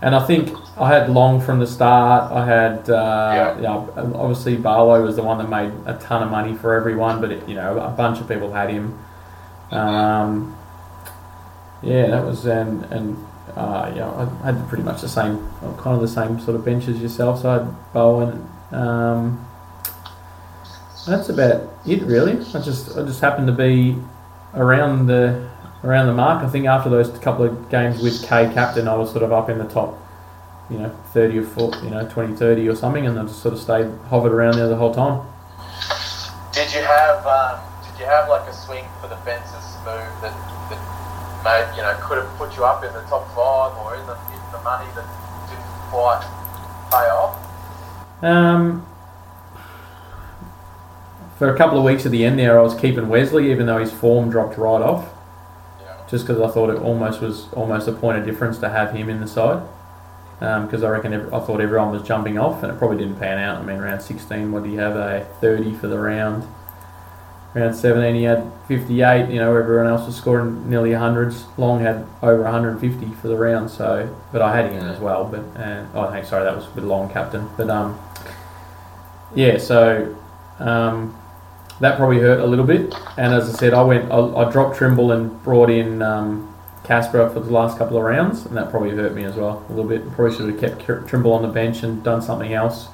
and 0.00 0.14
I 0.14 0.26
think 0.26 0.56
I 0.78 0.88
had 0.88 1.10
Long 1.10 1.42
from 1.42 1.58
the 1.58 1.66
start. 1.66 2.32
I 2.32 2.46
had 2.46 2.88
uh, 2.88 3.58
yeah. 3.60 3.86
obviously 4.14 4.56
Barlow 4.56 5.02
was 5.04 5.16
the 5.16 5.22
one 5.22 5.36
that 5.38 5.50
made 5.50 5.72
a 5.84 5.98
ton 5.98 6.22
of 6.22 6.30
money 6.30 6.56
for 6.56 6.74
everyone, 6.74 7.20
but 7.20 7.30
it, 7.30 7.46
you 7.46 7.54
know 7.54 7.78
a 7.78 7.90
bunch 7.90 8.20
of 8.20 8.28
people 8.28 8.52
had 8.52 8.70
him. 8.70 8.98
Um, 9.70 10.56
yeah, 11.82 12.06
that 12.06 12.24
was 12.24 12.46
and 12.46 12.84
and 12.86 13.26
uh, 13.56 13.92
yeah, 13.94 14.10
I 14.42 14.52
had 14.52 14.68
pretty 14.68 14.84
much 14.84 15.00
the 15.00 15.08
same, 15.08 15.48
kind 15.60 15.94
of 15.94 16.00
the 16.00 16.08
same 16.08 16.40
sort 16.40 16.56
of 16.56 16.64
bench 16.64 16.88
as 16.88 17.00
yourself. 17.00 17.42
So 17.42 17.50
I 17.50 17.52
had 17.54 17.92
Bowen. 17.92 18.48
Um, 18.72 19.46
that's 21.06 21.28
about 21.28 21.68
it, 21.86 22.02
really. 22.02 22.32
I 22.32 22.60
just 22.60 22.96
I 22.96 23.02
just 23.04 23.20
happened 23.20 23.46
to 23.46 23.52
be 23.52 23.96
around 24.54 25.06
the 25.06 25.48
around 25.82 26.06
the 26.06 26.14
mark. 26.14 26.44
I 26.44 26.48
think 26.48 26.66
after 26.66 26.90
those 26.90 27.10
couple 27.18 27.44
of 27.44 27.70
games 27.70 28.02
with 28.02 28.22
K 28.22 28.50
captain, 28.52 28.86
I 28.86 28.94
was 28.94 29.10
sort 29.10 29.22
of 29.22 29.32
up 29.32 29.48
in 29.48 29.58
the 29.58 29.64
top, 29.64 29.98
you 30.68 30.78
know, 30.78 30.94
30 31.12 31.38
or 31.38 31.44
40, 31.44 31.78
you 31.84 31.90
know, 31.90 32.08
20, 32.08 32.36
30 32.36 32.68
or 32.68 32.76
something, 32.76 33.06
and 33.06 33.18
I 33.18 33.22
just 33.24 33.42
sort 33.42 33.54
of 33.54 33.60
stayed 33.60 33.90
hovered 34.08 34.32
around 34.32 34.56
there 34.56 34.68
the 34.68 34.76
whole 34.76 34.94
time. 34.94 35.26
Did 36.52 36.72
you 36.74 36.82
have 36.82 37.26
um, 37.26 37.60
Did 37.84 38.00
you 38.00 38.06
have 38.06 38.28
like 38.28 38.48
a 38.48 38.54
swing 38.54 38.84
for 39.00 39.08
the 39.08 39.16
fences 39.18 39.60
move 39.84 40.20
that 40.20 40.36
that 40.68 40.99
made 41.44 41.72
you 41.76 41.82
know 41.82 41.96
could 42.02 42.18
have 42.18 42.28
put 42.36 42.56
you 42.56 42.64
up 42.64 42.84
in 42.84 42.92
the 42.92 43.00
top 43.02 43.26
five 43.34 43.76
or 43.78 43.94
in 43.96 44.06
the 44.06 44.14
in 44.32 44.40
the 44.52 44.60
money 44.62 44.86
that 44.94 45.06
didn't 45.48 45.64
quite 45.90 46.20
pay 46.90 47.08
off? 47.10 47.36
Um, 48.22 48.86
for 51.38 51.52
a 51.52 51.56
couple 51.56 51.78
of 51.78 51.84
weeks 51.84 52.04
at 52.04 52.12
the 52.12 52.24
end 52.24 52.38
there, 52.38 52.58
I 52.58 52.62
was 52.62 52.74
keeping 52.74 53.08
Wesley, 53.08 53.50
even 53.50 53.66
though 53.66 53.78
his 53.78 53.90
form 53.92 54.30
dropped 54.30 54.58
right 54.58 54.82
off, 54.82 55.08
Yeah. 55.80 55.94
just 56.10 56.26
because 56.26 56.40
I 56.42 56.52
thought 56.52 56.68
it 56.70 56.76
almost 56.82 57.20
was 57.22 57.46
almost 57.54 57.88
a 57.88 57.92
point 57.92 58.18
of 58.18 58.26
difference 58.26 58.58
to 58.58 58.68
have 58.68 58.92
him 58.92 59.08
in 59.08 59.20
the 59.20 59.26
side. 59.28 59.62
Because 60.38 60.82
I 60.82 60.88
reckon 60.88 61.12
I 61.14 61.38
thought 61.40 61.60
everyone 61.60 61.90
was 61.90 62.02
jumping 62.02 62.38
off, 62.38 62.62
and 62.62 62.72
it 62.72 62.78
probably 62.78 62.96
didn't 62.96 63.18
pan 63.18 63.38
out. 63.38 63.58
I 63.58 63.62
mean, 63.62 63.78
round 63.78 64.00
16, 64.00 64.50
what 64.52 64.62
do 64.64 64.70
you 64.70 64.78
have? 64.78 64.96
A 64.96 65.26
30 65.40 65.74
for 65.74 65.86
the 65.86 65.98
round. 65.98 66.44
Round 67.52 67.74
17, 67.74 68.14
he 68.14 68.22
had 68.22 68.50
58. 68.68 69.28
You 69.28 69.40
know, 69.40 69.56
everyone 69.56 69.86
else 69.86 70.06
was 70.06 70.16
scoring 70.16 70.70
nearly 70.70 70.92
hundreds. 70.92 71.44
Long 71.56 71.80
had 71.80 72.06
over 72.22 72.42
150 72.42 73.06
for 73.16 73.28
the 73.28 73.36
round. 73.36 73.70
So, 73.70 74.14
but 74.30 74.40
I 74.40 74.54
had 74.54 74.70
him 74.70 74.86
as 74.86 75.00
well. 75.00 75.24
But 75.24 75.60
uh, 75.60 75.86
oh, 75.94 76.22
sorry, 76.22 76.44
that 76.44 76.54
was 76.54 76.72
with 76.74 76.84
Long 76.84 77.10
captain. 77.10 77.48
But 77.56 77.68
um, 77.68 77.98
yeah. 79.34 79.58
So 79.58 80.16
um, 80.60 81.16
that 81.80 81.96
probably 81.96 82.20
hurt 82.20 82.40
a 82.40 82.46
little 82.46 82.66
bit. 82.66 82.94
And 83.16 83.34
as 83.34 83.52
I 83.52 83.58
said, 83.58 83.74
I 83.74 83.82
went, 83.82 84.12
I, 84.12 84.18
I 84.18 84.50
dropped 84.50 84.76
Trimble 84.76 85.10
and 85.10 85.42
brought 85.42 85.70
in 85.70 86.02
um, 86.02 86.54
Casper 86.84 87.28
for 87.30 87.40
the 87.40 87.50
last 87.50 87.78
couple 87.78 87.96
of 87.96 88.04
rounds, 88.04 88.46
and 88.46 88.56
that 88.56 88.70
probably 88.70 88.90
hurt 88.90 89.14
me 89.14 89.24
as 89.24 89.34
well 89.34 89.64
a 89.68 89.72
little 89.72 89.88
bit. 89.88 90.08
Probably 90.12 90.36
should 90.36 90.50
have 90.50 90.78
kept 90.78 91.08
Trimble 91.08 91.32
on 91.32 91.42
the 91.42 91.48
bench 91.48 91.82
and 91.82 92.02
done 92.02 92.22
something 92.22 92.52
else 92.52 92.88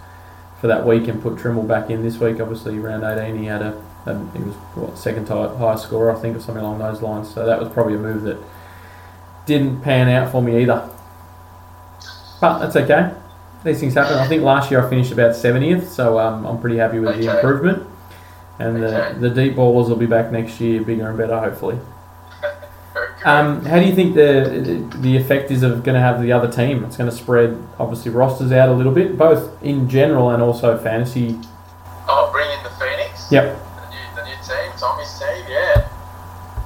for 0.61 0.67
that 0.69 0.87
week 0.87 1.09
and 1.09 1.21
put 1.21 1.39
Trimble 1.39 1.65
back 1.65 1.91
in 1.91 2.03
this 2.03 2.19
week. 2.19 2.41
Obviously, 2.41 2.79
round 2.79 3.05
18, 3.05 3.39
he 3.39 3.47
had 3.47 3.63
a, 3.63 3.83
a 4.07 4.15
he 4.37 4.43
was 4.43 4.55
what 4.75 4.97
second 4.99 5.29
hi- 5.29 5.55
highest 5.57 5.85
scorer, 5.85 6.15
I 6.17 6.21
think, 6.21 6.37
or 6.37 6.41
something 6.41 6.63
along 6.65 6.79
those 6.79 7.03
lines. 7.03 7.33
So 7.33 7.45
that 7.47 7.59
was 7.59 7.69
probably 7.69 7.95
a 7.95 7.99
move 7.99 8.23
that 8.23 8.39
didn't 9.47 9.81
pan 9.83 10.09
out 10.09 10.31
for 10.33 10.43
me 10.43 10.63
either. 10.63 10.89
But 12.41 12.59
that's 12.59 12.77
okay. 12.77 13.13
These 13.65 13.81
things 13.81 13.95
happen. 13.95 14.15
I 14.19 14.29
think 14.29 14.43
last 14.43 14.71
year 14.71 14.85
I 14.85 14.89
finished 14.91 15.11
about 15.13 15.33
70th, 15.33 15.87
so 15.87 16.19
um, 16.19 16.47
I'm 16.47 16.61
pretty 16.61 16.77
happy 16.77 16.99
with 16.99 17.17
the 17.19 17.35
improvement. 17.35 17.83
And 18.59 18.83
Okay. 18.83 19.13
the, 19.19 19.29
the 19.29 19.35
deep 19.35 19.57
ballers 19.57 19.89
will 19.89 19.97
be 19.97 20.07
back 20.07 20.31
next 20.33 20.61
year, 20.61 20.83
bigger 20.83 21.09
and 21.09 21.19
better, 21.19 21.39
hopefully. 21.39 21.79
Um, 23.25 23.65
how 23.65 23.79
do 23.81 23.85
you 23.85 23.95
think 23.95 24.15
the 24.15 24.87
the 25.01 25.17
effect 25.17 25.51
is 25.51 25.63
of 25.65 25.83
going 25.83 25.95
to 25.97 26.01
have 26.01 26.23
the 26.23 26.31
other 26.33 26.51
team? 26.51 26.85
It's 26.85 26.97
going 26.97 27.11
to 27.11 27.17
spread 27.17 27.61
obviously 27.79 28.13
rosters 28.13 28.53
out 28.53 28.69
a 28.69 28.73
little 28.73 28.93
bit, 28.93 29.19
both 29.19 29.61
in 29.65 29.89
general 29.89 30.31
and 30.31 30.43
also 30.43 30.79
fantasy. 30.79 31.37
Oh, 32.09 32.31
bring 32.33 32.49
in 32.57 32.63
the 32.63 32.71
Phoenix. 32.71 33.33
Yep. 33.33 33.59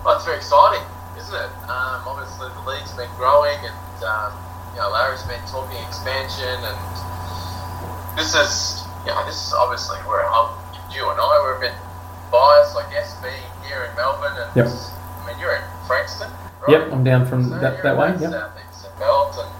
Well, 0.04 0.16
it's 0.16 0.24
very 0.24 0.38
exciting, 0.40 0.84
isn't 1.18 1.34
it? 1.34 1.50
Um, 1.68 2.00
obviously, 2.08 2.48
the 2.48 2.64
league's 2.64 2.92
been 2.96 3.10
growing, 3.20 3.58
and 3.60 3.76
um, 4.04 4.32
you 4.72 4.80
know, 4.80 4.88
Larry's 4.90 5.22
been 5.28 5.42
talking 5.44 5.76
expansion, 5.84 6.56
and 6.56 6.78
this 8.16 8.32
is, 8.32 8.80
you 9.04 9.12
know, 9.12 9.20
this 9.28 9.36
is 9.36 9.52
obviously 9.52 9.98
where 10.08 10.24
I'm, 10.24 10.56
you 10.88 11.04
and 11.04 11.20
I 11.20 11.34
were 11.44 11.56
a 11.56 11.60
bit 11.60 11.76
biased, 12.32 12.76
I 12.80 12.88
guess, 12.88 13.12
being 13.20 13.44
here 13.68 13.84
in 13.84 13.92
Melbourne, 13.96 14.32
and 14.40 14.48
Yep. 14.56 14.72
I 14.72 15.22
mean, 15.28 15.36
you're 15.38 15.54
in 15.60 15.64
Frankston, 15.86 16.32
right? 16.64 16.80
Yep, 16.80 16.92
I'm 16.92 17.04
down 17.04 17.26
from 17.26 17.44
So 17.44 17.58
that, 17.60 17.82
that 17.82 17.96
way. 17.96 18.16
Yep. 18.16 18.32
Southeastern 18.32 18.94
belt, 18.98 19.36
and 19.36 19.52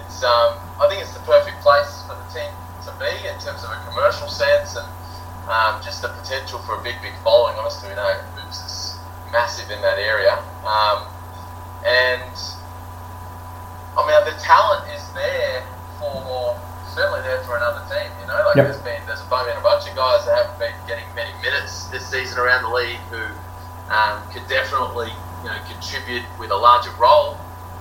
it's 0.00 0.24
um, 0.24 0.56
I 0.80 0.88
think 0.88 1.02
it's 1.04 1.12
the 1.12 1.20
perfect 1.28 1.60
place 1.60 2.00
for 2.08 2.16
the 2.16 2.26
team 2.32 2.48
to 2.88 2.90
be 2.96 3.12
in 3.28 3.36
terms 3.44 3.60
of 3.60 3.70
a 3.70 3.78
commercial 3.92 4.26
sense 4.32 4.74
and 4.74 4.88
um, 5.52 5.84
just 5.84 6.00
the 6.00 6.08
potential 6.08 6.58
for 6.64 6.80
a 6.80 6.82
big, 6.82 6.96
big 7.04 7.12
following. 7.22 7.54
Obviously, 7.60 7.90
we 7.90 7.94
know 7.94 8.08
Hoops 8.40 8.56
is 8.64 8.71
massive 9.32 9.70
in 9.70 9.80
that 9.82 9.98
area, 9.98 10.36
um, 10.64 11.08
and 11.84 12.32
I 13.96 14.00
mean 14.06 14.16
the 14.24 14.36
talent 14.40 14.88
is 14.92 15.02
there 15.12 15.64
for 15.98 16.12
more 16.24 16.56
certainly 16.94 17.20
there 17.22 17.40
for 17.44 17.56
another 17.56 17.80
team. 17.88 18.08
You 18.20 18.26
know, 18.28 18.40
like 18.46 18.56
Yep. 18.56 18.66
there's 18.68 18.82
been 18.84 19.00
there's 19.06 19.22
been 19.22 19.56
a 19.56 19.64
bunch 19.64 19.88
of 19.88 19.96
guys 19.96 20.24
that 20.26 20.36
haven't 20.36 20.58
been 20.60 20.76
getting 20.86 21.04
many 21.16 21.32
minutes 21.42 21.88
this 21.88 22.06
season 22.06 22.38
around 22.38 22.62
the 22.64 22.70
league 22.74 23.00
who 23.10 23.24
um, 23.92 24.20
could 24.32 24.46
definitely 24.48 25.10
you 25.42 25.48
know 25.48 25.58
contribute 25.68 26.24
with 26.38 26.50
a 26.50 26.56
larger 26.56 26.92
role, 27.00 27.36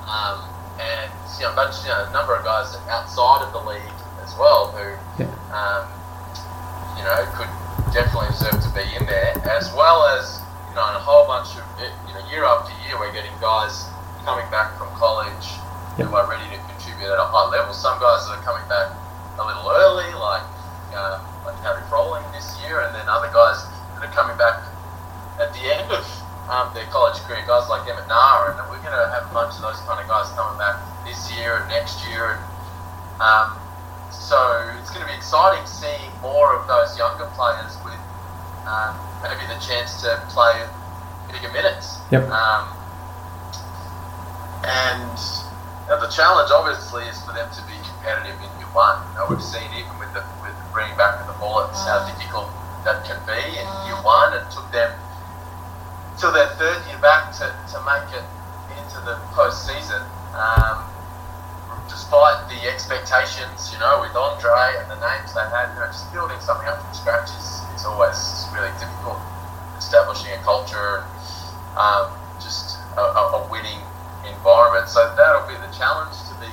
um, 0.08 0.40
and 0.80 1.12
you 1.40 1.46
know, 1.48 1.54
a 1.54 1.56
bunch, 1.56 1.76
you 1.84 1.90
know, 1.90 2.06
a 2.08 2.12
number 2.14 2.36
of 2.36 2.44
guys 2.44 2.76
outside 2.90 3.42
of 3.44 3.52
the 3.54 3.62
league 3.64 3.96
as 4.24 4.34
well 4.38 4.72
who 4.76 4.96
Yeah. 5.24 5.30
um, 5.56 5.84
you 6.98 7.04
know 7.04 7.18
could 7.36 7.50
definitely 7.94 8.30
deserve 8.32 8.62
to 8.64 8.70
be 8.76 8.84
in 8.96 9.06
there, 9.06 9.34
as 9.50 9.72
well 9.74 10.06
as 10.08 10.40
you 10.70 10.76
know, 10.76 10.88
and 10.88 10.96
a 10.96 11.00
whole 11.00 11.21
bunch 11.32 11.56
of 11.56 11.63
you 11.80 12.12
know 12.12 12.20
year 12.28 12.44
after 12.44 12.76
year 12.84 13.00
we're 13.00 13.15
getting 13.15 13.32
guys 13.39 13.88
coming 14.28 14.44
back 14.52 14.76
from 14.76 14.91
college 15.00 15.48
Yep. 15.96 16.08
who 16.08 16.15
are 16.15 16.28
ready 16.28 16.44
to 16.52 16.60
contribute 16.72 17.08
at 17.12 17.20
a 17.20 17.28
high 17.28 17.52
level. 17.52 17.72
Some 17.76 18.00
guys 18.00 18.24
that 18.28 18.39
are 18.39 18.46
coming 18.48 18.63
back 18.72 18.96
a 19.39 19.44
little 19.44 19.67
early, 19.67 20.08
like 20.15 20.44
um, 20.96 21.20
like 21.44 21.56
Harry 21.67 21.84
Froling 21.91 22.24
this 22.32 22.48
year, 22.63 22.80
and 22.84 22.96
then 22.96 23.04
other 23.12 23.28
guys 23.32 23.60
that 23.96 24.08
are 24.08 24.13
coming 24.15 24.36
back 24.39 24.60
at 25.39 25.52
the 25.52 25.63
end 25.67 25.88
of 25.91 26.04
um, 26.48 26.72
their 26.72 26.88
college 26.96 27.20
career, 27.28 27.44
guys 27.44 27.67
like 27.67 27.84
Emmett 27.91 28.08
Naar, 28.08 28.56
and 28.56 28.63
we're 28.72 28.80
going 28.84 28.96
to 28.96 29.08
have 29.12 29.28
a 29.28 29.34
bunch 29.36 29.56
of 29.60 29.67
those 29.67 29.80
kind 29.84 30.00
of 30.00 30.08
guys 30.08 30.32
coming 30.36 30.56
back 30.56 30.80
this 31.04 31.28
year 31.36 31.60
and 31.60 31.67
next 31.67 32.00
year, 32.08 32.39
and 32.39 32.44
um, 33.20 33.60
so 34.15 34.39
it's 34.80 34.96
going 34.96 35.04
to 35.04 35.12
be 35.12 35.15
exciting 35.15 35.63
seeing 35.67 36.08
more 36.24 36.56
of 36.56 36.67
those 36.72 36.96
younger 36.96 37.28
players 37.36 37.76
with 37.84 38.00
um, 38.63 38.96
maybe 39.24 39.44
the 39.52 39.60
chance 39.60 40.00
to 40.08 40.15
play 40.32 40.56
bigger 41.32 41.52
minutes. 41.52 42.00
Yep. 42.12 42.30
Um, 42.30 42.67
and 44.63 45.17
you 45.86 45.89
know, 45.89 46.00
the 46.00 46.12
challenge, 46.12 46.52
obviously, 46.54 47.04
is 47.10 47.17
for 47.26 47.34
them 47.34 47.50
to 47.50 47.62
be 47.65 47.76
competitive 47.88 48.38
in 48.38 48.52
year 48.60 48.70
one. 48.76 49.02
You 49.12 49.24
know, 49.24 49.26
we've 49.32 49.44
seen 49.44 49.67
even 49.74 49.91
with 49.98 50.13
the 50.13 50.24
with 50.46 50.56
bringing 50.72 50.96
back 50.96 51.24
the 51.26 51.36
Bullets 51.41 51.82
how 51.88 52.06
difficult 52.06 52.48
that 52.86 53.04
can 53.06 53.20
be 53.26 53.39
in 53.58 53.67
year 53.89 54.00
one. 54.06 54.34
It 54.38 54.46
took 54.54 54.70
them 54.72 54.94
till 56.20 56.32
their 56.32 56.52
third 56.62 56.80
year 56.88 57.00
back 57.02 57.34
to, 57.41 57.50
to 57.50 57.78
make 57.84 58.08
it 58.13 58.26
into 58.78 59.00
the 59.04 59.17
postseason. 59.34 60.06
Um, 60.38 60.91
despite 61.91 62.48
the 62.48 62.60
expectations, 62.67 63.72
you 63.74 63.80
know, 63.80 64.00
with 64.00 64.15
Andre 64.15 64.80
and 64.80 64.88
the 64.91 65.00
names 65.00 65.36
they 65.36 65.44
had, 65.52 65.76
you 65.76 65.80
know, 65.80 65.88
just 65.91 66.12
building 66.13 66.39
something 66.39 66.67
up 66.67 66.80
from 66.80 66.94
scratch 66.96 67.28
is, 67.36 67.63
is 67.76 67.84
always 67.84 68.48
really 68.56 68.72
difficult. 68.80 69.20
Establishing 69.78 70.32
a 70.32 70.41
culture, 70.44 71.04
um, 71.78 72.12
just 72.42 72.80
a, 72.98 73.02
a, 73.02 73.48
winning 73.52 73.80
environment. 74.28 74.90
So 74.90 75.02
that'll 75.16 75.48
be 75.48 75.56
the 75.56 75.72
challenge 75.76 76.16
to 76.30 76.34
be 76.42 76.52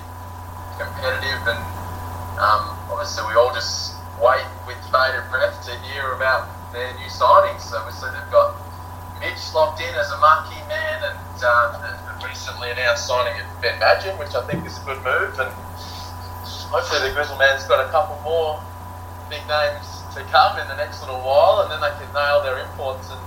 competitive, 0.78 1.42
and 1.48 1.60
um, 2.38 2.62
obviously 2.90 3.26
we 3.26 3.34
all 3.34 3.52
just 3.54 3.96
wait 4.22 4.46
with 4.66 4.78
bated 4.90 5.26
breath 5.30 5.58
to 5.66 5.74
hear 5.90 6.12
about 6.12 6.46
their 6.72 6.92
new 6.98 7.10
signings. 7.10 7.66
So 7.66 7.78
obviously 7.78 8.10
they've 8.14 8.30
got 8.30 8.54
Mitch 9.18 9.40
locked 9.54 9.80
in 9.82 9.94
as 9.94 10.10
a 10.10 10.18
marquee 10.18 10.62
man, 10.70 11.02
and 11.02 11.18
um, 11.42 11.98
recently 12.22 12.70
announced 12.70 13.06
signing 13.06 13.34
of 13.40 13.46
Ben 13.62 13.78
Madgen, 13.78 14.18
which 14.18 14.34
I 14.34 14.46
think 14.46 14.66
is 14.66 14.78
a 14.78 14.84
good 14.84 15.02
move, 15.02 15.34
and 15.38 15.50
hopefully 16.70 17.00
the 17.08 17.14
Grizzleman's 17.14 17.64
got 17.64 17.84
a 17.84 17.90
couple 17.90 18.18
more 18.22 18.62
big 19.30 19.42
names 19.48 20.02
to 20.14 20.22
come 20.30 20.58
in 20.58 20.68
the 20.68 20.76
next 20.76 21.00
little 21.00 21.20
while, 21.20 21.62
and 21.62 21.70
then 21.70 21.80
they 21.80 21.92
can 21.98 22.12
nail 22.14 22.42
their 22.42 22.58
imports 22.58 23.10
and, 23.10 23.20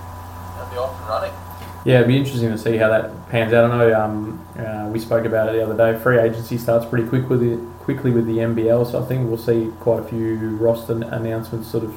and 0.60 0.70
be 0.70 0.76
off 0.76 0.96
and 0.98 1.08
running. 1.08 1.34
Yeah, 1.84 1.96
it'd 1.96 2.08
be 2.08 2.16
interesting 2.16 2.50
to 2.50 2.58
see 2.58 2.76
how 2.76 2.88
that 2.90 3.28
pans 3.28 3.52
out. 3.52 3.70
I 3.70 3.76
know 3.76 4.00
um, 4.00 4.46
uh, 4.58 4.88
we 4.92 4.98
spoke 5.00 5.24
about 5.24 5.48
it 5.48 5.52
the 5.52 5.64
other 5.68 5.76
day. 5.76 5.98
Free 5.98 6.18
agency 6.18 6.56
starts 6.56 6.86
pretty 6.86 7.08
quick 7.08 7.28
with 7.28 7.42
it, 7.42 7.58
quickly 7.80 8.12
with 8.12 8.26
the 8.26 8.38
NBL, 8.38 8.88
so 8.90 9.02
I 9.02 9.06
think 9.06 9.28
we'll 9.28 9.36
see 9.38 9.72
quite 9.80 10.00
a 10.00 10.04
few 10.04 10.56
roster 10.56 10.92
announcements 10.92 11.68
sort 11.68 11.82
of 11.84 11.94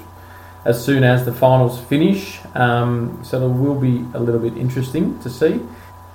as 0.65 0.83
soon 0.83 1.03
as 1.03 1.23
the 1.25 1.33
finals 1.33 1.79
finish. 1.79 2.39
Um, 2.55 3.19
so 3.23 3.45
it 3.45 3.53
will 3.53 3.79
be 3.79 4.03
a 4.15 4.19
little 4.19 4.41
bit 4.41 4.57
interesting 4.57 5.19
to 5.19 5.29
see. 5.29 5.61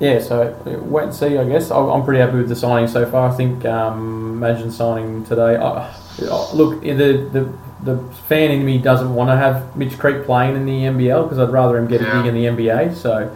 Yeah, 0.00 0.18
so 0.18 0.42
uh, 0.66 0.82
wait 0.82 1.04
and 1.04 1.14
see. 1.14 1.38
I 1.38 1.44
guess 1.48 1.70
I'm 1.70 2.02
pretty 2.04 2.20
happy 2.20 2.38
with 2.38 2.48
the 2.48 2.56
signing 2.56 2.88
so 2.88 3.08
far. 3.08 3.30
I 3.30 3.36
think 3.36 3.64
um, 3.66 4.32
imagine 4.32 4.72
signing 4.72 5.24
today. 5.26 5.54
I, 5.56 5.86
I- 5.86 6.52
look, 6.54 6.80
the 6.80 7.28
the 7.32 7.52
the 7.82 7.96
fan 8.28 8.50
in 8.50 8.64
me 8.64 8.76
doesn't 8.78 9.14
want 9.14 9.30
to 9.30 9.36
have 9.36 9.74
Mitch 9.76 9.98
Creek 9.98 10.24
playing 10.26 10.54
in 10.56 10.66
the 10.66 10.72
NBL 10.82 11.22
because 11.24 11.38
I'd 11.38 11.50
rather 11.50 11.78
him 11.78 11.86
get 11.86 12.00
Yeah. 12.02 12.20
a 12.20 12.22
gig 12.22 12.34
in 12.34 12.56
the 12.56 12.64
NBA. 12.64 12.94
So 12.94 13.30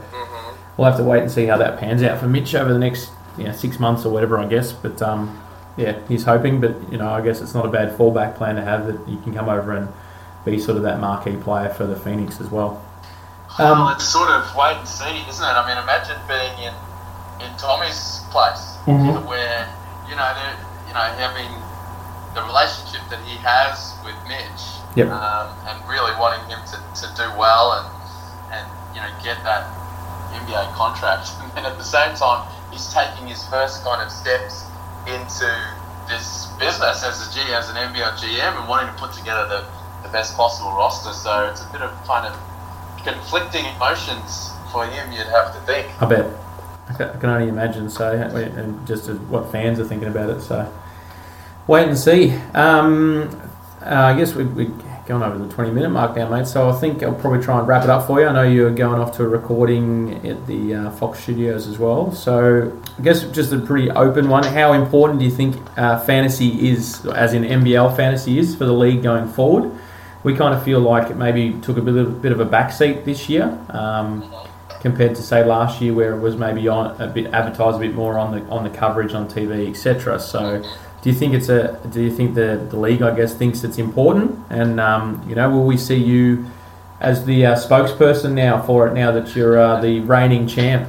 we'll 0.76 0.86
have 0.88 0.96
to 0.98 1.04
wait 1.04 1.22
and 1.22 1.30
see 1.30 1.46
how 1.46 1.56
that 1.58 1.78
pans 1.78 2.02
out 2.02 2.18
for 2.18 2.26
Mitch 2.26 2.54
over 2.54 2.72
the 2.72 2.78
next 2.78 3.10
you 3.36 3.44
know, 3.44 3.52
six 3.52 3.78
months 3.80 4.04
or 4.04 4.12
whatever, 4.12 4.38
I 4.38 4.46
guess. 4.46 4.72
But 4.72 5.00
um, 5.02 5.40
yeah, 5.76 5.98
he's 6.08 6.24
hoping. 6.24 6.60
But 6.60 6.74
you 6.92 6.98
know, 6.98 7.08
I 7.10 7.20
guess 7.20 7.40
it's 7.40 7.54
not 7.54 7.66
a 7.66 7.68
bad 7.70 7.96
fallback 7.96 8.36
plan 8.36 8.56
to 8.56 8.62
have 8.62 8.86
that 8.86 9.08
you 9.08 9.18
can 9.18 9.34
come 9.34 9.48
over 9.48 9.72
and 9.72 9.88
be 10.44 10.58
sort 10.58 10.76
of 10.76 10.82
that 10.84 11.00
marquee 11.00 11.36
player 11.36 11.68
for 11.70 11.86
the 11.86 11.96
Phoenix 11.96 12.40
as 12.40 12.48
well. 12.50 12.80
well, 13.58 13.74
Um, 13.74 13.92
it's 13.92 14.04
sort 14.04 14.28
of 14.30 14.44
wait 14.56 14.76
and 14.76 14.86
see, 14.88 15.24
isn't 15.28 15.44
it? 15.44 15.48
I 15.48 15.66
mean, 15.66 15.78
imagine 15.82 16.16
being 16.28 16.68
in 16.68 16.74
in 17.40 17.50
Tommy's 17.58 18.20
place, 18.30 18.78
Mhm. 18.86 19.26
where 19.26 19.66
you 20.08 20.14
know, 20.14 20.30
you 20.86 20.94
know, 20.94 21.00
having 21.18 21.50
the 22.34 22.42
relationship 22.42 23.00
that 23.10 23.18
he 23.26 23.36
has 23.38 23.94
with 24.04 24.14
Mitch, 24.28 24.62
Yep. 24.94 25.10
um, 25.10 25.48
and 25.66 25.76
really 25.88 26.12
wanting 26.20 26.46
him 26.48 26.58
to, 26.70 26.76
to 27.02 27.14
do 27.16 27.26
well 27.38 27.72
and 27.72 27.86
and 28.54 28.66
you 28.94 29.00
know 29.02 29.08
get 29.24 29.42
that 29.44 29.64
NBA 30.34 30.72
contract, 30.74 31.30
and 31.56 31.66
at 31.66 31.78
the 31.78 31.84
same 31.84 32.14
time, 32.16 32.46
he's 32.70 32.92
taking 32.92 33.26
his 33.26 33.46
first 33.48 33.84
kind 33.84 34.02
of 34.02 34.10
steps 34.10 34.66
into 35.06 35.48
this 36.08 36.46
business 36.58 37.04
as 37.04 37.26
a 37.26 37.32
G, 37.32 37.40
as 37.52 37.70
an 37.70 37.76
NBL 37.76 38.18
GM, 38.18 38.60
and 38.60 38.68
wanting 38.68 38.92
to 38.92 39.00
put 39.00 39.12
together 39.12 39.48
the, 39.48 39.64
the 40.02 40.12
best 40.12 40.36
possible 40.36 40.72
roster. 40.72 41.12
So 41.12 41.48
it's 41.50 41.62
a 41.62 41.70
bit 41.72 41.82
of 41.82 41.90
kind 42.06 42.26
of 42.26 42.34
conflicting 43.04 43.64
emotions 43.76 44.50
for 44.72 44.86
him. 44.86 45.12
You'd 45.12 45.26
have 45.26 45.54
to 45.54 45.60
think. 45.62 45.90
I 46.02 46.06
bet. 46.06 46.26
I 46.88 46.92
can 46.94 47.30
only 47.30 47.48
imagine. 47.48 47.88
So, 47.88 48.12
and 48.12 48.86
just 48.86 49.08
what 49.08 49.50
fans 49.50 49.80
are 49.80 49.84
thinking 49.84 50.08
about 50.08 50.30
it. 50.30 50.40
So, 50.42 50.70
wait 51.66 51.88
and 51.88 51.96
see. 51.96 52.32
Um, 52.54 53.30
uh, 53.80 54.12
I 54.12 54.16
guess 54.16 54.34
we, 54.34 54.44
we're 54.44 54.70
going 55.06 55.22
over 55.22 55.38
the 55.38 55.52
20 55.52 55.70
minute 55.70 55.90
mark 55.90 56.16
now, 56.16 56.28
mate. 56.28 56.46
So, 56.46 56.68
I 56.68 56.72
think 56.72 57.02
I'll 57.02 57.14
probably 57.14 57.42
try 57.42 57.58
and 57.58 57.68
wrap 57.68 57.84
it 57.84 57.90
up 57.90 58.06
for 58.06 58.20
you. 58.20 58.26
I 58.26 58.32
know 58.32 58.42
you're 58.42 58.70
going 58.70 59.00
off 59.00 59.16
to 59.16 59.24
a 59.24 59.28
recording 59.28 60.26
at 60.26 60.46
the 60.46 60.74
uh, 60.74 60.90
Fox 60.92 61.20
Studios 61.20 61.66
as 61.66 61.78
well. 61.78 62.12
So, 62.12 62.80
I 62.98 63.02
guess 63.02 63.24
just 63.24 63.52
a 63.52 63.58
pretty 63.58 63.90
open 63.90 64.28
one. 64.28 64.44
How 64.44 64.72
important 64.72 65.18
do 65.18 65.24
you 65.24 65.30
think 65.30 65.56
uh, 65.78 66.00
fantasy 66.00 66.70
is, 66.70 67.04
as 67.06 67.34
in 67.34 67.42
NBL 67.42 67.96
fantasy 67.96 68.38
is, 68.38 68.54
for 68.54 68.64
the 68.64 68.72
league 68.72 69.02
going 69.02 69.28
forward? 69.28 69.70
We 70.22 70.34
kind 70.34 70.54
of 70.54 70.62
feel 70.64 70.80
like 70.80 71.10
it 71.10 71.16
maybe 71.16 71.60
took 71.60 71.76
a 71.76 71.82
bit 71.82 71.96
of, 71.96 72.22
bit 72.22 72.32
of 72.32 72.40
a 72.40 72.46
backseat 72.46 73.04
this 73.04 73.28
year. 73.28 73.58
Um, 73.68 74.32
compared 74.84 75.14
to 75.16 75.22
say 75.22 75.42
last 75.42 75.80
year 75.80 75.94
where 75.94 76.14
it 76.14 76.20
was 76.20 76.36
maybe 76.36 76.68
on 76.68 77.00
a 77.00 77.06
bit 77.06 77.32
advertised 77.32 77.78
a 77.78 77.80
bit 77.80 77.94
more 77.94 78.18
on 78.18 78.32
the 78.32 78.44
on 78.50 78.64
the 78.64 78.68
coverage 78.68 79.14
on 79.14 79.26
TV 79.26 79.70
etc. 79.70 80.20
So 80.20 80.62
do 81.04 81.10
you 81.10 81.14
think 81.14 81.34
it's 81.34 81.50
a 81.50 81.78
do 81.92 82.02
you 82.02 82.10
think 82.10 82.34
the, 82.34 82.66
the 82.70 82.78
league 82.78 83.02
I 83.02 83.14
guess 83.14 83.34
thinks 83.34 83.62
it's 83.62 83.76
important 83.76 84.40
and 84.48 84.80
um, 84.80 85.22
you 85.28 85.34
know 85.34 85.50
will 85.50 85.66
we 85.66 85.76
see 85.76 86.02
you 86.02 86.46
as 86.98 87.26
the 87.26 87.44
uh, 87.44 87.54
spokesperson 87.54 88.32
now 88.32 88.62
for 88.62 88.88
it 88.88 88.94
now 88.94 89.12
that 89.12 89.36
you're 89.36 89.58
uh, 89.58 89.82
the 89.82 90.00
reigning 90.00 90.46
champ 90.46 90.88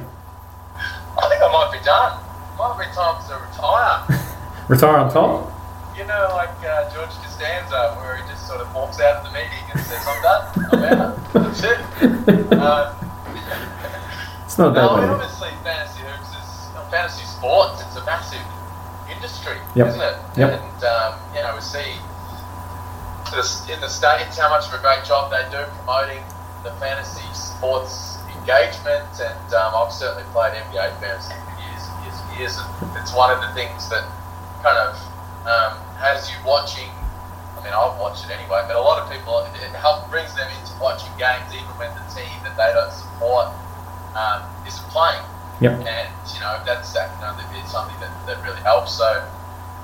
I 0.74 1.28
think 1.28 1.42
I 1.42 1.52
might 1.52 1.70
be 1.72 1.84
done. 1.84 2.16
Might 2.56 2.76
be 2.80 2.94
time 2.94 3.20
to 3.28 3.34
retire. 3.44 4.64
retire 4.68 4.96
on 4.98 5.12
top 5.12 5.52
You 5.96 6.06
know, 6.06 6.28
like 6.32 6.56
uh, 6.64 6.92
George 6.94 7.10
Costanza, 7.20 7.96
where 8.00 8.16
he 8.16 8.22
just 8.30 8.46
sort 8.46 8.60
of 8.60 8.74
walks 8.74 9.00
out 9.00 9.20
of 9.20 9.24
the 9.24 9.32
meeting 9.32 9.64
and 9.72 9.80
says, 9.84 10.04
"I'm 10.08 10.22
done. 10.22 10.44
I'm 10.72 10.84
out. 11.00 11.32
That's 11.32 11.62
it." 11.62 11.78
Uh, 12.56 12.94
it's 14.44 14.58
not 14.58 14.70
a 14.70 14.80
no, 14.80 14.88
I 14.88 15.00
bad 15.00 15.10
obviously, 15.10 15.50
fantasy 15.62 16.00
hoops 16.00 16.30
is 16.30 16.90
fantasy 16.90 17.24
sports, 17.26 17.82
it's 17.82 17.96
a 17.96 18.04
massive 18.04 18.55
industry, 19.16 19.56
Yep. 19.74 19.86
isn't 19.88 20.00
it? 20.00 20.16
Yep. 20.36 20.50
And 20.60 20.80
um, 20.84 21.12
you 21.34 21.40
know, 21.42 21.52
we 21.54 21.60
see 21.60 21.96
this, 23.34 23.66
in 23.68 23.80
the 23.80 23.88
states 23.88 24.38
how 24.38 24.48
much 24.50 24.68
of 24.68 24.74
a 24.74 24.82
great 24.82 25.04
job 25.04 25.30
they 25.30 25.42
do 25.50 25.64
promoting 25.82 26.22
the 26.62 26.70
fantasy 26.78 27.26
sports 27.34 28.18
engagement, 28.38 29.08
and 29.18 29.48
um, 29.54 29.74
I've 29.74 29.92
certainly 29.92 30.24
played 30.32 30.54
NBA 30.54 31.00
fantasy 31.00 31.34
for 31.34 31.54
years 31.58 31.82
and 31.90 31.96
years 32.06 32.18
and 32.22 32.30
years, 32.38 32.54
and 32.58 32.68
it's 33.02 33.14
one 33.14 33.30
of 33.34 33.40
the 33.42 33.50
things 33.54 33.88
that 33.90 34.04
kind 34.62 34.78
of 34.78 34.94
um, 35.46 35.74
has 35.98 36.30
you 36.30 36.36
watching. 36.46 36.88
I 37.58 37.64
mean, 37.64 37.74
I've 37.74 37.98
watched 37.98 38.24
it 38.26 38.30
anyway, 38.30 38.62
but 38.68 38.76
a 38.76 38.80
lot 38.80 39.02
of 39.02 39.10
people 39.10 39.40
it, 39.42 39.50
it 39.62 39.74
help 39.74 40.06
brings 40.10 40.34
them 40.34 40.46
into 40.60 40.70
watching 40.78 41.10
games 41.18 41.50
even 41.50 41.66
when 41.80 41.90
the 41.98 42.04
team 42.14 42.30
that 42.46 42.54
they 42.54 42.70
don't 42.70 42.92
support 42.94 43.50
um, 44.14 44.42
isn't 44.66 44.86
playing 44.94 45.22
Yep. 45.60 45.72
and 45.88 46.08
you 46.34 46.40
know 46.40 46.60
that's 46.66 46.92
that 46.92 47.14
you 47.16 47.20
know 47.24 47.32
it's 47.58 47.72
something 47.72 47.98
that, 48.00 48.12
that 48.26 48.42
really 48.44 48.60
helps. 48.60 48.92
So 48.92 49.08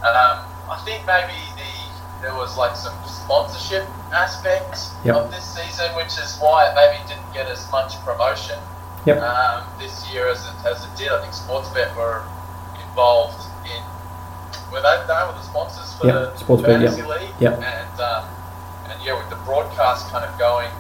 um, 0.05 0.37
I 0.69 0.81
think 0.85 1.07
maybe 1.07 1.33
the 1.57 1.73
there 2.21 2.35
was 2.35 2.57
like 2.57 2.77
some 2.77 2.95
sponsorship 3.07 3.87
aspect 4.13 4.79
Yep. 5.05 5.17
of 5.17 5.31
this 5.31 5.43
season, 5.45 5.91
which 5.97 6.15
is 6.19 6.39
why 6.39 6.69
it 6.71 6.75
maybe 6.77 7.03
didn't 7.09 7.33
get 7.33 7.49
as 7.49 7.69
much 7.73 7.99
promotion 8.05 8.59
Yep. 9.07 9.19
um, 9.23 9.65
this 9.81 10.07
year 10.13 10.29
as 10.29 10.45
it, 10.47 10.55
as 10.65 10.85
it 10.85 10.95
did. 10.97 11.11
I 11.11 11.21
think 11.23 11.33
Sportsbet 11.35 11.97
were 11.97 12.23
involved 12.89 13.43
in 13.67 13.83
were 14.71 14.81
they, 14.81 14.97
they 15.09 15.21
were 15.27 15.33
the 15.35 15.43
sponsors 15.43 15.93
for 15.99 16.07
Yep, 16.07 16.15
the 16.39 16.45
Sportsbet, 16.45 16.67
fantasy 16.67 17.03
league, 17.03 17.35
Yep. 17.41 17.55
and 17.65 18.01
um, 18.01 18.25
and 18.89 19.03
yeah, 19.03 19.17
with 19.19 19.29
the 19.31 19.41
broadcast 19.45 20.09
kind 20.13 20.25
of 20.25 20.39
going 20.39 20.71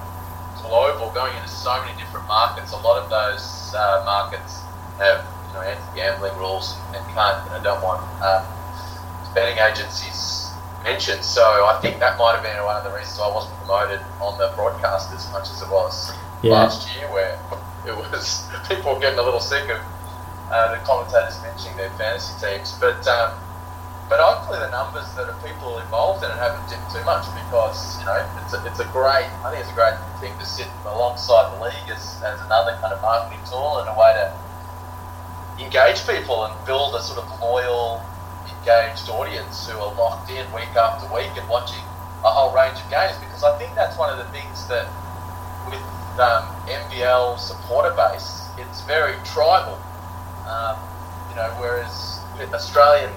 global, 0.63 1.11
going 1.11 1.35
into 1.37 1.49
so 1.49 1.75
many 1.83 1.97
different 1.99 2.27
markets, 2.29 2.73
a 2.73 2.77
lot 2.77 3.03
of 3.03 3.11
those 3.11 3.75
uh, 3.75 4.03
markets 4.07 4.62
have 5.03 5.27
you 5.49 5.55
know 5.55 5.63
anti-gambling 5.63 6.37
rules 6.39 6.75
and 6.95 7.03
can't 7.15 7.39
you 7.47 7.51
know, 7.53 7.63
don't 7.63 7.83
want 7.83 8.01
um, 8.23 8.43
betting 9.35 9.59
agencies 9.59 10.51
mentioned. 10.85 11.25
So 11.25 11.43
I 11.43 11.79
think 11.83 11.99
that 12.01 12.19
might 12.19 12.35
have 12.35 12.43
been 12.43 12.57
one 12.65 12.77
of 12.77 12.85
the 12.85 12.91
reasons 12.95 13.19
I 13.21 13.29
wasn't 13.29 13.55
promoted 13.63 14.01
on 14.21 14.39
the 14.39 14.53
broadcast 14.55 15.13
as 15.13 15.27
much 15.33 15.51
as 15.51 15.63
it 15.63 15.71
was 15.71 16.13
Yeah. 16.43 16.55
last 16.67 16.87
year, 16.97 17.07
where 17.13 17.39
it 17.87 17.95
was 17.97 18.47
people 18.69 18.99
getting 18.99 19.19
a 19.19 19.23
little 19.23 19.41
sick 19.41 19.69
of 19.71 19.79
uh, 20.51 20.73
the 20.75 20.79
commentators 20.85 21.41
mentioning 21.43 21.77
their 21.77 21.91
fantasy 21.99 22.35
teams, 22.41 22.75
but. 22.81 23.07
Um, 23.07 23.33
but 24.13 24.21
hopefully 24.21 24.59
the 24.61 24.69
numbers 24.69 25.09
that 25.17 25.25
are 25.25 25.39
people 25.41 25.79
involved 25.79 26.21
in 26.21 26.29
it 26.29 26.37
haven't 26.37 26.61
dipped 26.69 26.85
too 26.93 27.01
much 27.09 27.25
because 27.33 27.97
you 27.97 28.05
know 28.05 28.21
it's 28.45 28.53
a, 28.53 28.61
it's 28.69 28.81
a 28.81 28.85
great 28.93 29.25
I 29.41 29.49
think 29.49 29.65
it's 29.65 29.73
a 29.73 29.79
great 29.79 29.97
thing 30.21 30.37
to 30.37 30.45
sit 30.45 30.69
alongside 30.85 31.49
the 31.57 31.65
league 31.65 31.89
as, 31.89 32.21
as 32.21 32.37
another 32.45 32.77
kind 32.85 32.93
of 32.93 33.01
marketing 33.01 33.41
tool 33.49 33.81
and 33.81 33.89
a 33.89 33.97
way 33.97 34.13
to 34.13 34.29
engage 35.63 36.07
people 36.07 36.45
and 36.45 36.55
build 36.67 36.95
a 36.95 37.03
sort 37.03 37.19
of 37.19 37.41
loyal 37.41 38.03
engaged 38.59 39.09
audience 39.09 39.69
who 39.69 39.79
are 39.79 39.95
locked 39.95 40.31
in 40.31 40.45
week 40.53 40.71
after 40.77 41.07
week 41.15 41.31
and 41.37 41.49
watching 41.49 41.83
a 42.25 42.31
whole 42.31 42.55
range 42.55 42.79
of 42.79 42.89
games 42.91 43.17
because 43.19 43.43
I 43.43 43.57
think 43.59 43.75
that's 43.75 43.99
one 43.99 44.11
of 44.11 44.19
the 44.19 44.31
things 44.31 44.67
that 44.69 44.87
with 45.67 45.83
um, 46.21 46.47
NBL 46.67 47.39
supporter 47.39 47.95
base 47.95 48.49
it's 48.59 48.83
very 48.83 49.15
tribal 49.25 49.79
um, 50.47 50.77
you 51.31 51.37
know 51.37 51.51
whereas 51.59 52.21
with 52.39 52.53
Australian 52.55 53.11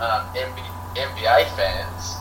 um, 0.00 0.24
MB, 0.32 0.56
NBA 0.96 1.56
fans 1.56 2.16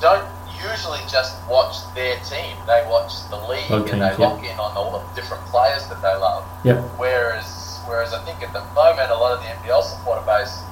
don't 0.00 0.26
usually 0.68 1.00
just 1.08 1.36
watch 1.48 1.76
their 1.94 2.18
team. 2.20 2.56
They 2.66 2.84
watch 2.88 3.28
the 3.30 3.36
league 3.48 3.70
Other 3.70 3.92
and 3.92 4.02
they 4.02 4.12
yeah. 4.12 4.16
lock 4.16 4.44
in 4.44 4.58
on 4.58 4.76
all 4.76 4.98
the 4.98 5.20
different 5.20 5.44
players 5.46 5.86
that 5.88 6.00
they 6.02 6.14
love. 6.16 6.44
Yep. 6.64 6.78
Whereas, 6.98 7.59
whereas 7.90 8.14
I 8.14 8.22
think 8.22 8.38
at 8.46 8.54
the 8.54 8.62
moment 8.72 9.10
a 9.10 9.18
lot 9.18 9.34
of 9.34 9.42
the 9.42 9.50
NBL 9.50 9.82
supporter 9.82 10.22
base 10.22 10.62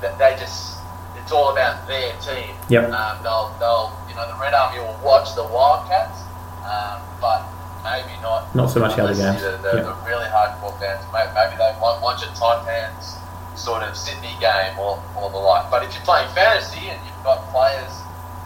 that 0.00 0.14
they 0.22 0.38
just 0.38 0.78
it's 1.18 1.32
all 1.32 1.50
about 1.50 1.86
their 1.90 2.14
team. 2.22 2.54
Yep. 2.70 2.94
Um, 2.94 3.18
they'll 3.26 3.50
they'll 3.58 3.90
you 4.08 4.14
know 4.14 4.30
the 4.30 4.38
Red 4.38 4.54
Army 4.54 4.78
will 4.78 4.94
watch 5.02 5.34
the 5.34 5.42
Wildcats, 5.42 6.22
um, 6.62 7.02
but 7.20 7.42
maybe 7.82 8.14
not 8.22 8.54
Not 8.54 8.70
so 8.70 8.78
much 8.80 8.94
the 8.96 9.02
other 9.04 9.14
games. 9.18 9.42
The, 9.42 9.58
the, 9.58 9.72
Yep. 9.82 9.84
the 9.90 9.96
really 10.06 10.30
hardcore 10.30 10.72
fans, 10.78 11.02
may- 11.12 11.28
maybe 11.34 11.58
they 11.58 11.74
might 11.82 11.98
watch 12.00 12.22
a 12.22 12.30
Titans 12.38 13.18
sort 13.58 13.82
of 13.82 13.96
Sydney 13.96 14.34
game 14.40 14.78
or, 14.78 14.98
or 15.20 15.30
the 15.30 15.36
like. 15.38 15.70
But 15.70 15.82
if 15.84 15.92
you're 15.94 16.02
playing 16.06 16.26
fantasy 16.34 16.88
and 16.90 16.98
you've 17.06 17.22
got 17.24 17.44
players 17.52 17.92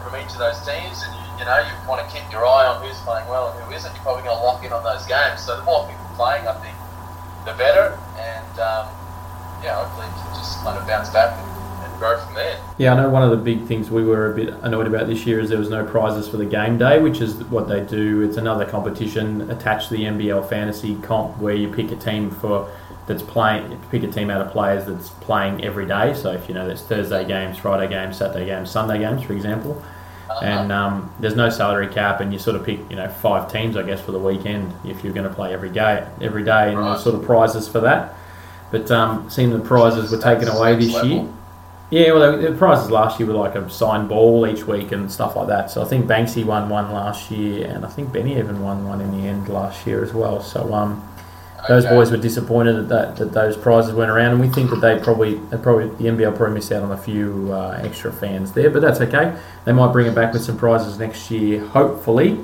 from 0.03 0.15
each 0.19 0.31
of 0.35 0.39
those 0.43 0.59
teams, 0.67 1.01
and 1.03 1.11
you, 1.15 1.23
you 1.39 1.45
know 1.45 1.59
you 1.59 1.71
want 1.87 1.99
to 2.03 2.07
keep 2.13 2.23
your 2.31 2.45
eye 2.45 2.67
on 2.67 2.83
who's 2.83 2.99
playing 3.07 3.27
well 3.27 3.49
and 3.51 3.59
who 3.63 3.71
isn't, 3.73 3.91
you're 3.95 4.03
probably 4.03 4.23
going 4.23 4.35
to 4.37 4.43
lock 4.43 4.63
in 4.63 4.71
on 4.71 4.83
those 4.83 5.03
games. 5.07 5.41
So 5.43 5.55
the 5.57 5.63
more 5.63 5.87
people 5.87 6.03
playing, 6.15 6.47
I 6.47 6.53
think, 6.63 6.75
the 7.51 7.57
better. 7.57 7.99
And 8.17 8.59
um, 8.59 8.87
yeah, 9.63 9.83
hopefully 9.83 10.07
can 10.07 10.35
just 10.35 10.59
kind 10.63 10.77
of 10.77 10.87
bounce 10.87 11.09
back 11.09 11.37
and, 11.37 11.83
and 11.85 11.99
grow 11.99 12.19
from 12.19 12.33
there. 12.33 12.59
Yeah, 12.77 12.93
I 12.93 13.01
know 13.01 13.09
one 13.09 13.23
of 13.23 13.31
the 13.31 13.37
big 13.37 13.65
things 13.65 13.89
we 13.89 14.03
were 14.03 14.31
a 14.31 14.35
bit 14.35 14.49
annoyed 14.61 14.87
about 14.87 15.07
this 15.07 15.25
year 15.25 15.39
is 15.39 15.49
there 15.49 15.59
was 15.59 15.69
no 15.69 15.85
prizes 15.85 16.27
for 16.27 16.37
the 16.37 16.45
game 16.45 16.77
day, 16.77 16.99
which 17.01 17.21
is 17.21 17.35
what 17.45 17.67
they 17.67 17.81
do. 17.81 18.21
It's 18.21 18.37
another 18.37 18.65
competition 18.65 19.49
attached 19.49 19.89
to 19.89 19.95
the 19.95 20.03
NBL 20.03 20.47
fantasy 20.47 20.95
comp 20.95 21.37
where 21.37 21.55
you 21.55 21.71
pick 21.71 21.91
a 21.91 21.95
team 21.95 22.31
for 22.31 22.69
that's 23.07 23.23
playing, 23.23 23.75
pick 23.89 24.03
a 24.03 24.07
team 24.07 24.29
out 24.29 24.39
of 24.39 24.51
players 24.51 24.85
that's 24.85 25.09
playing 25.09 25.65
every 25.65 25.87
day. 25.87 26.13
So 26.13 26.31
if 26.31 26.47
you 26.47 26.53
know 26.53 26.67
there's 26.67 26.83
Thursday 26.83 27.25
games, 27.25 27.57
Friday 27.57 27.89
games, 27.89 28.17
Saturday 28.17 28.45
games, 28.45 28.69
Sunday 28.69 28.99
games, 28.99 29.23
for 29.23 29.33
example. 29.33 29.83
And 30.41 30.71
um, 30.71 31.11
there's 31.19 31.35
no 31.35 31.49
salary 31.49 31.87
cap, 31.87 32.21
and 32.21 32.31
you 32.33 32.39
sort 32.39 32.55
of 32.55 32.65
pick 32.65 32.79
you 32.89 32.95
know 32.95 33.07
five 33.09 33.51
teams, 33.51 33.75
I 33.77 33.83
guess, 33.83 34.01
for 34.01 34.11
the 34.11 34.19
weekend 34.19 34.73
if 34.85 35.03
you're 35.03 35.13
going 35.13 35.27
to 35.27 35.33
play 35.33 35.53
every 35.53 35.69
day, 35.69 36.05
every 36.21 36.43
day, 36.43 36.69
and 36.69 36.79
Right. 36.79 36.89
there's 36.91 37.03
sort 37.03 37.15
of 37.15 37.23
prizes 37.23 37.67
for 37.67 37.79
that. 37.81 38.13
But 38.71 38.89
um, 38.91 39.29
seeing 39.29 39.49
the 39.49 39.59
prizes 39.59 40.11
were 40.11 40.17
taken 40.21 40.47
away 40.47 40.75
this 40.75 40.93
level. 40.93 41.09
year. 41.09 41.27
Yeah, 41.91 42.11
well, 42.13 42.37
the 42.39 42.49
the 42.51 42.55
prizes 42.55 42.91
last 42.91 43.19
year 43.19 43.27
were 43.27 43.33
like 43.33 43.55
a 43.55 43.67
signed 43.67 44.09
ball 44.09 44.45
each 44.45 44.67
week 44.67 44.91
and 44.91 45.11
stuff 45.11 45.35
like 45.35 45.47
that. 45.47 45.71
So 45.71 45.81
I 45.81 45.85
think 45.85 46.05
Banksy 46.05 46.45
won 46.45 46.69
one 46.69 46.91
last 46.91 47.31
year, 47.31 47.65
and 47.67 47.83
I 47.83 47.89
think 47.89 48.11
Benny 48.13 48.37
even 48.37 48.61
won 48.61 48.85
one 48.87 49.01
in 49.01 49.09
the 49.19 49.27
end 49.27 49.49
last 49.49 49.87
year 49.87 50.03
as 50.03 50.13
well. 50.13 50.39
So 50.43 50.71
um, 50.71 51.03
those 51.67 51.85
Okay. 51.85 51.95
boys 51.95 52.11
were 52.11 52.17
disappointed 52.17 52.73
that, 52.89 52.89
that 52.89 53.17
that 53.17 53.31
those 53.33 53.57
prizes 53.57 53.93
went 53.93 54.09
around, 54.11 54.31
and 54.31 54.39
we 54.39 54.47
think 54.49 54.69
that 54.69 54.77
they 54.81 54.97
probably 54.99 55.35
they 55.49 55.57
probably 55.57 55.89
the 55.89 56.05
NBL 56.09 56.35
probably 56.35 56.55
missed 56.55 56.71
out 56.71 56.83
on 56.83 56.91
a 56.91 56.97
few 56.97 57.49
uh, 57.51 57.79
extra 57.83 58.11
fans 58.11 58.51
there, 58.53 58.69
but 58.69 58.81
that's 58.81 59.01
okay. 59.01 59.35
They 59.65 59.71
might 59.73 59.91
bring 59.91 60.07
it 60.07 60.15
back 60.15 60.33
with 60.33 60.43
some 60.43 60.57
prizes 60.57 60.97
next 60.99 61.29
year, 61.31 61.59
hopefully. 61.65 62.39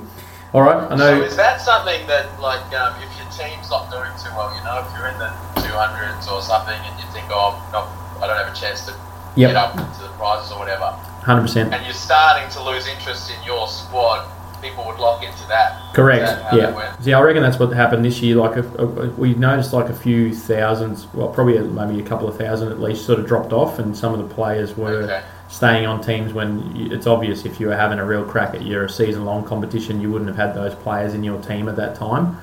All 0.52 0.62
right, 0.62 0.90
I 0.90 0.94
know. 0.96 1.18
So 1.20 1.24
is 1.26 1.36
that 1.36 1.60
something 1.60 2.06
that, 2.06 2.40
like, 2.40 2.60
um, 2.72 2.94
if 3.02 3.10
your 3.18 3.28
team's 3.30 3.68
not 3.68 3.90
doing 3.90 4.08
too 4.22 4.30
well, 4.36 4.54
you 4.56 4.62
know, 4.64 4.78
if 4.80 4.88
you're 4.96 5.08
in 5.08 5.18
the 5.18 5.28
200s 5.60 6.30
or 6.30 6.40
something 6.40 6.78
and 6.78 6.94
you 6.98 7.04
think, 7.12 7.26
oh, 7.30 7.52
not, 7.72 7.88
I 8.22 8.26
don't 8.28 8.38
have 8.38 8.54
a 8.54 8.56
chance 8.58 8.86
to 8.86 8.94
Yep. 9.36 9.50
get 9.50 9.56
up 9.56 9.74
to 9.74 10.02
the 10.02 10.08
prizes 10.16 10.50
or 10.52 10.58
whatever, 10.60 10.84
Hundred 11.20 11.42
percent. 11.42 11.74
and 11.74 11.84
you're 11.84 11.92
starting 11.92 12.48
to 12.56 12.62
lose 12.62 12.86
interest 12.88 13.28
in 13.30 13.36
your 13.44 13.68
squad, 13.68 14.24
people 14.66 14.84
would 14.86 14.98
lock 14.98 15.22
into 15.22 15.46
that. 15.48 15.94
Correct. 15.94 16.24
That 16.24 16.54
Yeah. 16.54 17.00
See, 17.00 17.12
I 17.12 17.20
reckon 17.20 17.42
that's 17.42 17.58
what 17.58 17.72
happened 17.72 18.04
this 18.04 18.20
year. 18.20 18.36
Like, 18.36 18.56
a, 18.56 18.62
a, 18.78 19.08
we 19.10 19.34
noticed 19.34 19.72
like 19.72 19.88
a 19.88 19.94
few 19.94 20.34
thousands, 20.34 21.06
well, 21.14 21.28
probably 21.28 21.58
maybe 21.60 22.00
a 22.00 22.02
couple 22.06 22.28
of 22.28 22.36
thousand 22.36 22.70
at 22.72 22.80
least, 22.80 23.06
sort 23.06 23.18
of 23.18 23.26
dropped 23.26 23.52
off, 23.52 23.78
and 23.78 23.96
some 23.96 24.12
of 24.12 24.26
the 24.26 24.34
players 24.34 24.76
were 24.76 25.02
Okay. 25.02 25.22
staying 25.48 25.86
on 25.86 26.00
teams 26.00 26.32
when 26.32 26.72
it's 26.90 27.06
obvious 27.06 27.44
if 27.44 27.60
you 27.60 27.68
were 27.68 27.76
having 27.76 27.98
a 27.98 28.04
real 28.04 28.24
crack 28.24 28.54
at 28.54 28.62
your 28.62 28.88
season-long 28.88 29.44
competition, 29.44 30.00
you 30.00 30.10
wouldn't 30.10 30.28
have 30.28 30.36
had 30.36 30.54
those 30.54 30.74
players 30.74 31.14
in 31.14 31.22
your 31.22 31.40
team 31.40 31.68
at 31.68 31.76
that 31.76 31.94
time. 31.94 32.36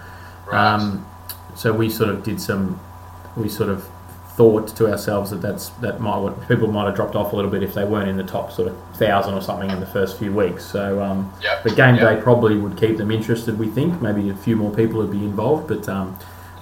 Right. 0.47 0.73
Um, 0.73 1.05
so 1.55 1.71
we 1.73 1.89
sort 1.89 2.09
of 2.09 2.23
did 2.23 2.39
some, 2.41 2.79
we 3.35 3.49
sort 3.49 3.69
of 3.69 3.87
thought 4.35 4.67
to 4.75 4.89
ourselves 4.91 5.29
that 5.29 5.41
that's 5.43 5.69
that 5.81 5.99
might 5.99 6.17
what 6.17 6.47
people 6.47 6.67
might 6.67 6.85
have 6.85 6.95
dropped 6.95 7.15
off 7.15 7.33
a 7.33 7.35
little 7.35 7.51
bit 7.51 7.61
if 7.61 7.73
they 7.75 7.85
weren't 7.85 8.09
in 8.09 8.17
the 8.17 8.23
top 8.23 8.51
sort 8.51 8.67
of 8.67 8.75
thousand 8.95 9.35
or 9.35 9.41
something 9.41 9.69
in 9.69 9.79
the 9.79 9.85
first 9.85 10.17
few 10.17 10.33
weeks. 10.33 10.65
So 10.65 11.01
um, 11.03 11.31
Yep. 11.43 11.63
the 11.63 11.71
game 11.71 11.95
Yep. 11.95 12.15
day 12.17 12.21
probably 12.21 12.57
would 12.57 12.75
keep 12.75 12.97
them 12.97 13.11
interested. 13.11 13.59
We 13.59 13.67
think 13.67 14.01
maybe 14.01 14.29
a 14.29 14.35
few 14.35 14.55
more 14.55 14.71
people 14.71 14.99
would 15.01 15.11
be 15.11 15.23
involved, 15.23 15.67
but 15.67 15.87
um, 15.87 16.17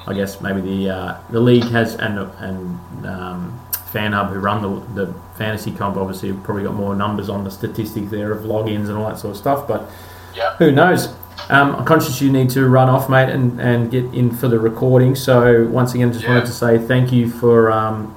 I 0.05 0.13
guess 0.13 0.41
maybe 0.41 0.59
the 0.61 0.89
uh, 0.89 1.15
the 1.29 1.39
league 1.39 1.69
has 1.71 1.95
and 1.95 2.19
and 2.39 3.05
um, 3.05 3.59
FanHub 3.93 4.31
who 4.33 4.39
run 4.39 4.61
the 4.95 5.05
the 5.05 5.13
fantasy 5.37 5.71
comp 5.71 5.95
obviously 5.97 6.29
have 6.29 6.43
probably 6.43 6.63
got 6.63 6.73
more 6.75 6.95
numbers 6.95 7.29
on 7.29 7.43
the 7.45 7.51
statistics 7.51 8.09
there 8.11 8.31
of 8.31 8.39
logins 8.43 8.87
and 8.89 8.97
all 8.97 9.07
that 9.07 9.17
sort 9.19 9.31
of 9.31 9.37
stuff. 9.37 9.67
But 9.67 9.89
Yep. 10.35 10.57
who 10.57 10.71
knows? 10.71 11.07
Um, 11.49 11.75
I'm 11.75 11.85
conscious 11.85 12.21
you 12.21 12.31
need 12.31 12.49
to 12.51 12.67
run 12.67 12.89
off, 12.89 13.09
mate, 13.09 13.29
and, 13.29 13.59
and 13.59 13.91
get 13.91 14.05
in 14.13 14.31
for 14.31 14.47
the 14.47 14.59
recording. 14.59 15.15
So 15.15 15.65
once 15.67 15.93
again, 15.93 16.11
just 16.13 16.23
Yeah. 16.23 16.31
wanted 16.35 16.45
to 16.45 16.51
say 16.53 16.77
thank 16.77 17.11
you 17.11 17.29
for 17.29 17.71
um, 17.71 18.13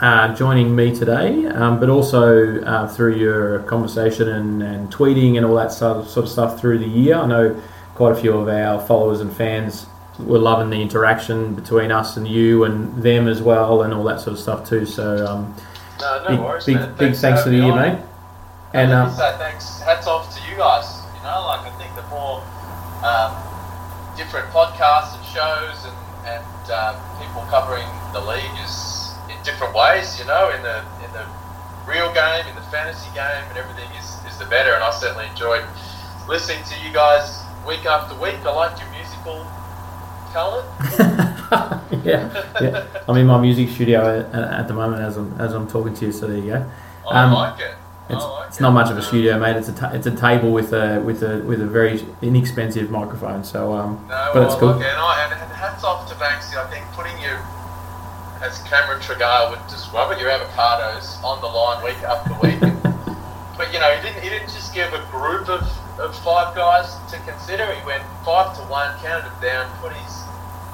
uh, 0.00 0.34
joining 0.34 0.74
me 0.74 0.94
today, 0.94 1.46
um, 1.46 1.78
but 1.78 1.88
also 1.88 2.60
uh, 2.62 2.88
through 2.88 3.14
your 3.16 3.60
conversation 3.60 4.28
and, 4.28 4.62
and 4.62 4.92
tweeting 4.92 5.36
and 5.36 5.46
all 5.46 5.54
that 5.56 5.70
sort 5.72 5.98
of, 5.98 6.08
sort 6.08 6.26
of 6.26 6.32
stuff 6.32 6.58
through 6.58 6.78
the 6.78 6.88
year. 6.88 7.16
I 7.16 7.26
know 7.26 7.60
quite 7.94 8.12
a 8.12 8.20
few 8.20 8.32
of 8.32 8.48
our 8.48 8.80
followers 8.84 9.20
and 9.20 9.32
fans 9.32 9.86
were 10.18 10.38
loving 10.38 10.70
the 10.70 10.80
interaction 10.80 11.54
between 11.54 11.92
us 11.92 12.16
and 12.16 12.26
you 12.26 12.64
and 12.64 13.02
them 13.02 13.28
as 13.28 13.40
well, 13.42 13.82
and 13.82 13.94
all 13.94 14.04
that 14.04 14.20
sort 14.20 14.34
of 14.34 14.40
stuff 14.40 14.68
too. 14.68 14.86
So 14.86 15.24
um, 15.26 15.54
No, 16.00 16.22
no 16.24 16.28
big, 16.30 16.40
worries, 16.40 16.64
big, 16.64 16.96
big 16.96 17.14
thanks 17.14 17.42
for 17.44 17.50
the 17.50 17.60
having 17.60 17.62
year, 17.62 17.72
on. 17.72 17.96
mate. 17.96 18.04
And 18.74 18.92
um, 18.92 19.10
thanks, 19.14 19.80
hats 19.82 20.06
off 20.06 20.34
to 20.34 20.50
you 20.50 20.56
guys. 20.56 21.00
You 21.16 21.22
know, 21.28 21.44
like 21.46 21.60
I 21.60 21.70
think 21.78 21.94
the 21.94 22.02
more 22.08 22.42
um, 23.04 23.30
different 24.16 24.48
podcasts 24.50 25.16
and 25.16 25.24
shows 25.26 25.84
and, 25.86 25.96
and 26.26 26.70
um, 26.70 26.96
people 27.20 27.42
covering 27.50 27.86
the 28.12 28.20
league 28.20 28.56
is 28.64 29.14
it 29.28 29.42
different 29.44 29.74
ways, 29.74 30.18
you 30.18 30.26
know, 30.26 30.50
in 30.50 30.62
the 30.62 30.78
in 31.04 31.10
the 31.12 31.26
real 31.86 32.12
game, 32.14 32.46
in 32.46 32.54
the 32.54 32.62
fantasy 32.70 33.10
game, 33.14 33.44
and 33.48 33.58
everything 33.58 33.88
is, 33.98 34.18
is 34.30 34.38
the 34.38 34.46
better. 34.46 34.72
And 34.74 34.82
I 34.84 34.90
certainly 34.92 35.26
enjoyed 35.26 35.64
listening 36.28 36.62
to 36.64 36.74
you 36.86 36.92
guys 36.92 37.40
week 37.66 37.84
after 37.86 38.14
week. 38.20 38.36
I 38.44 38.52
liked 38.54 38.80
your 38.80 38.90
musical 38.90 39.46
talent. 40.32 40.66
yeah, 42.04 42.44
yeah. 42.60 42.86
I'm 43.08 43.16
in 43.16 43.26
my 43.26 43.40
music 43.40 43.68
studio 43.68 44.20
at, 44.20 44.34
at 44.34 44.68
the 44.68 44.74
moment 44.74 45.02
as 45.02 45.16
I'm 45.16 45.38
as 45.40 45.52
I'm 45.54 45.66
talking 45.66 45.94
to 45.94 46.06
you. 46.06 46.12
So 46.12 46.26
there 46.26 46.36
you 46.38 46.46
go. 46.52 46.70
I 47.10 47.24
Um, 47.24 47.32
like 47.32 47.60
it. 47.60 47.74
It's, 48.10 48.22
I 48.24 48.28
like 48.28 48.48
it's 48.48 48.60
not 48.60 48.72
much 48.72 48.90
of 48.90 48.98
a 48.98 49.02
studio, 49.02 49.38
mate. 49.38 49.56
It's 49.56 49.68
a 49.68 49.72
ta- 49.72 49.90
it's 49.94 50.06
a 50.06 50.14
table 50.14 50.50
with 50.52 50.72
a 50.72 51.00
with 51.00 51.22
a 51.22 51.38
with 51.44 51.60
a 51.62 51.66
very 51.66 52.04
inexpensive 52.20 52.90
microphone. 52.90 53.44
So 53.44 53.72
um, 53.72 54.04
No, 54.08 54.30
but 54.34 54.42
it's 54.42 54.50
well, 54.50 54.58
cool. 54.58 54.68
look, 54.74 54.82
and, 54.82 54.98
I, 54.98 55.22
and 55.24 55.52
hats 55.52 55.84
off 55.84 56.08
to 56.10 56.14
Banksy. 56.16 56.56
I 56.58 56.68
think 56.70 56.84
putting 56.92 57.16
you, 57.22 57.32
as 58.42 58.58
Cameron 58.68 59.00
Tragardh 59.00 59.50
would 59.50 59.64
describe 59.70 60.10
it, 60.12 60.20
your 60.20 60.30
avocados 60.30 61.22
on 61.22 61.40
the 61.40 61.46
line 61.46 61.84
week 61.84 62.02
after 62.02 62.34
week. 62.42 62.60
but 63.56 63.72
you 63.72 63.78
know, 63.78 63.88
he 63.94 64.02
didn't. 64.02 64.22
He 64.22 64.28
didn't 64.28 64.50
just 64.50 64.74
give 64.74 64.92
a 64.92 65.02
group 65.10 65.48
of, 65.48 65.62
of 66.00 66.12
five 66.24 66.54
guys 66.56 66.92
to 67.12 67.18
consider. 67.24 67.64
He 67.72 67.86
went 67.86 68.02
five 68.26 68.54
to 68.58 68.62
one, 68.66 68.90
counted 68.98 69.30
them 69.30 69.40
down, 69.40 69.78
put 69.80 69.92
his 69.94 70.12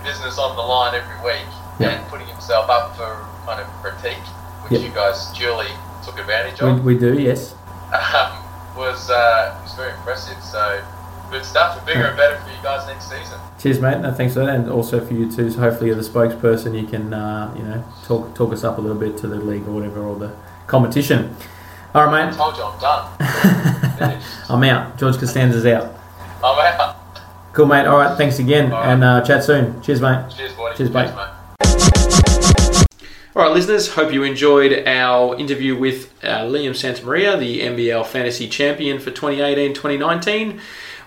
business 0.02 0.38
on 0.38 0.56
the 0.56 0.62
line 0.62 0.94
every 0.94 1.20
week, 1.22 1.46
Yeah. 1.78 2.00
and 2.00 2.08
putting 2.08 2.26
himself 2.26 2.70
up 2.70 2.96
for 2.96 3.20
kind 3.44 3.60
of 3.60 3.66
critique, 3.84 4.24
which 4.64 4.80
Yeah. 4.80 4.88
you 4.88 4.94
guys 4.94 5.28
duly 5.36 5.68
took 6.04 6.18
advantage 6.18 6.60
We, 6.60 6.68
of. 6.70 6.84
we 6.84 6.98
do, 6.98 7.18
yes. 7.18 7.54
um, 7.92 8.44
was 8.76 9.10
uh, 9.10 9.58
was 9.62 9.74
very 9.74 9.92
impressive. 9.92 10.40
So 10.42 10.82
good 11.30 11.44
stuff, 11.44 11.76
and 11.78 11.86
bigger 11.86 12.04
and 12.06 12.16
better 12.16 12.36
for 12.38 12.48
you 12.50 12.56
guys 12.62 12.86
next 12.86 13.10
season. 13.10 13.38
Cheers, 13.58 13.80
mate. 13.80 13.98
No, 14.00 14.12
thanks 14.12 14.34
for 14.34 14.40
that, 14.40 14.54
and 14.54 14.70
also 14.70 15.04
for 15.04 15.14
you 15.14 15.30
too. 15.30 15.50
So 15.50 15.58
hopefully, 15.60 15.88
you're 15.88 15.96
the 15.96 16.02
spokesperson. 16.02 16.80
You 16.80 16.86
can, 16.86 17.12
uh, 17.12 17.52
you 17.56 17.62
know, 17.64 17.84
talk 18.04 18.34
talk 18.34 18.52
us 18.52 18.62
up 18.64 18.78
a 18.78 18.80
little 18.80 18.96
bit 18.98 19.16
to 19.18 19.26
the 19.26 19.36
league 19.36 19.66
or 19.66 19.72
whatever, 19.72 20.00
or 20.02 20.16
the 20.16 20.32
competition. 20.66 21.34
All 21.94 22.04
right, 22.06 22.22
I 22.22 22.26
mate. 22.30 22.36
told 22.36 22.56
you 22.56 22.62
I'm 22.62 22.78
done. 22.80 24.22
I'm 24.50 24.62
out. 24.64 24.96
George 24.98 25.16
Costanza's 25.16 25.66
out. 25.66 25.94
I'm 26.44 26.58
out. 26.80 26.96
Cool, 27.54 27.66
mate. 27.66 27.86
All 27.86 27.96
right. 27.98 28.16
Thanks 28.16 28.38
again, 28.38 28.70
right. 28.70 28.92
and 28.92 29.02
uh, 29.02 29.20
chat 29.22 29.42
soon. 29.42 29.80
Cheers, 29.82 30.00
mate. 30.00 30.30
Cheers, 30.36 30.52
buddy. 30.52 30.76
Cheers, 30.76 30.90
Thanks, 30.90 31.10
mate. 31.12 31.16
mate. 31.16 31.28
All 33.38 33.44
right, 33.44 33.54
listeners, 33.54 33.86
hope 33.90 34.12
you 34.12 34.24
enjoyed 34.24 34.84
our 34.84 35.36
interview 35.36 35.78
with 35.78 36.12
uh, 36.24 36.40
Liam 36.40 36.72
Santamaria, 36.72 37.38
the 37.38 37.60
NBL 37.60 38.04
Fantasy 38.04 38.48
Champion 38.48 38.98
for 38.98 39.12
2018 39.12 39.74
2019. 39.74 40.60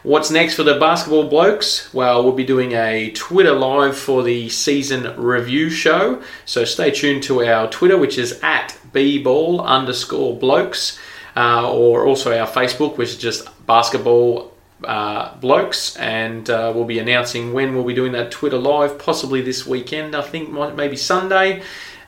What's 0.03 0.31
next 0.31 0.55
for 0.55 0.63
the 0.63 0.79
basketball 0.79 1.27
blokes? 1.27 1.93
Well, 1.93 2.23
we'll 2.23 2.31
be 2.31 2.45
doing 2.45 2.71
a 2.71 3.11
Twitter 3.11 3.51
live 3.51 3.97
for 3.97 4.23
the 4.23 4.47
season 4.47 5.13
review 5.21 5.69
show. 5.69 6.23
So 6.45 6.63
stay 6.63 6.91
tuned 6.91 7.23
to 7.23 7.43
our 7.43 7.69
Twitter, 7.69 7.97
which 7.97 8.17
is 8.17 8.39
at 8.41 8.77
bball 8.93 9.61
underscore 9.65 10.33
blokes, 10.37 10.97
uh, 11.35 11.69
or 11.69 12.05
also 12.05 12.31
our 12.31 12.47
Facebook, 12.47 12.95
which 12.95 13.09
is 13.09 13.17
just 13.17 13.45
basketball 13.67 14.53
uh, 14.85 15.35
blokes, 15.39 15.97
and 15.97 16.49
uh, 16.49 16.71
we'll 16.73 16.85
be 16.85 16.99
announcing 16.99 17.51
when 17.51 17.75
we'll 17.75 17.83
be 17.83 17.93
doing 17.93 18.13
that 18.13 18.31
Twitter 18.31 18.57
live, 18.57 18.97
possibly 18.97 19.41
this 19.41 19.67
weekend. 19.67 20.15
I 20.15 20.21
think 20.21 20.49
maybe 20.49 20.95
Sunday. 20.95 21.61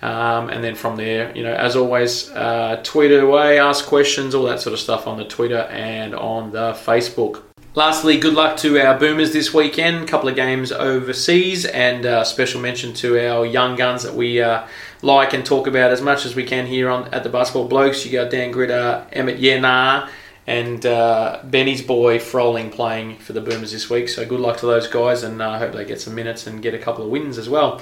Um, 0.03 0.49
and 0.49 0.61
then 0.61 0.75
from 0.75 0.97
there, 0.97 1.33
you 1.33 1.43
know, 1.43 1.53
as 1.53 1.77
always, 1.77 2.29
uh, 2.31 2.81
tweet 2.83 3.09
it 3.09 3.23
away, 3.23 3.57
ask 3.57 3.85
questions, 3.85 4.35
all 4.35 4.43
that 4.43 4.59
sort 4.59 4.73
of 4.73 4.81
stuff 4.81 5.07
on 5.07 5.17
the 5.17 5.23
Twitter 5.23 5.61
and 5.71 6.13
on 6.13 6.51
the 6.51 6.73
Facebook. 6.73 7.41
Lastly, 7.73 8.19
good 8.19 8.33
luck 8.33 8.57
to 8.57 8.77
our 8.81 8.99
Boomers 8.99 9.31
this 9.31 9.53
weekend. 9.53 10.03
A 10.03 10.05
couple 10.05 10.27
of 10.27 10.35
games 10.35 10.73
overseas, 10.73 11.63
and 11.63 12.05
uh, 12.05 12.25
special 12.25 12.59
mention 12.59 12.93
to 12.95 13.17
our 13.17 13.45
young 13.45 13.77
guns 13.77 14.03
that 14.03 14.13
we 14.13 14.41
uh, 14.41 14.67
like 15.01 15.33
and 15.33 15.45
talk 15.45 15.67
about 15.67 15.91
as 15.91 16.01
much 16.01 16.25
as 16.25 16.35
we 16.35 16.43
can 16.43 16.65
here 16.65 16.89
on 16.89 17.07
at 17.13 17.23
the 17.23 17.29
Basketball 17.29 17.69
Blokes. 17.69 18.05
You 18.05 18.11
got 18.11 18.29
Dan 18.29 18.51
Grida, 18.51 19.07
Emmett 19.13 19.39
Naar, 19.39 20.09
and 20.45 20.85
uh, 20.85 21.39
Benny's 21.45 21.81
boy 21.81 22.19
Froling 22.19 22.71
playing 22.71 23.19
for 23.19 23.31
the 23.31 23.41
Boomers 23.41 23.71
this 23.71 23.89
week. 23.89 24.09
So 24.09 24.25
good 24.25 24.41
luck 24.41 24.57
to 24.57 24.65
those 24.65 24.89
guys, 24.89 25.23
and 25.23 25.41
I 25.41 25.55
uh, 25.55 25.59
hope 25.59 25.71
they 25.71 25.85
get 25.85 26.01
some 26.01 26.13
minutes 26.13 26.45
and 26.45 26.61
get 26.61 26.73
a 26.73 26.79
couple 26.79 27.05
of 27.05 27.09
wins 27.09 27.37
as 27.37 27.47
well. 27.47 27.81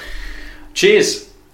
Cheers. 0.76 1.31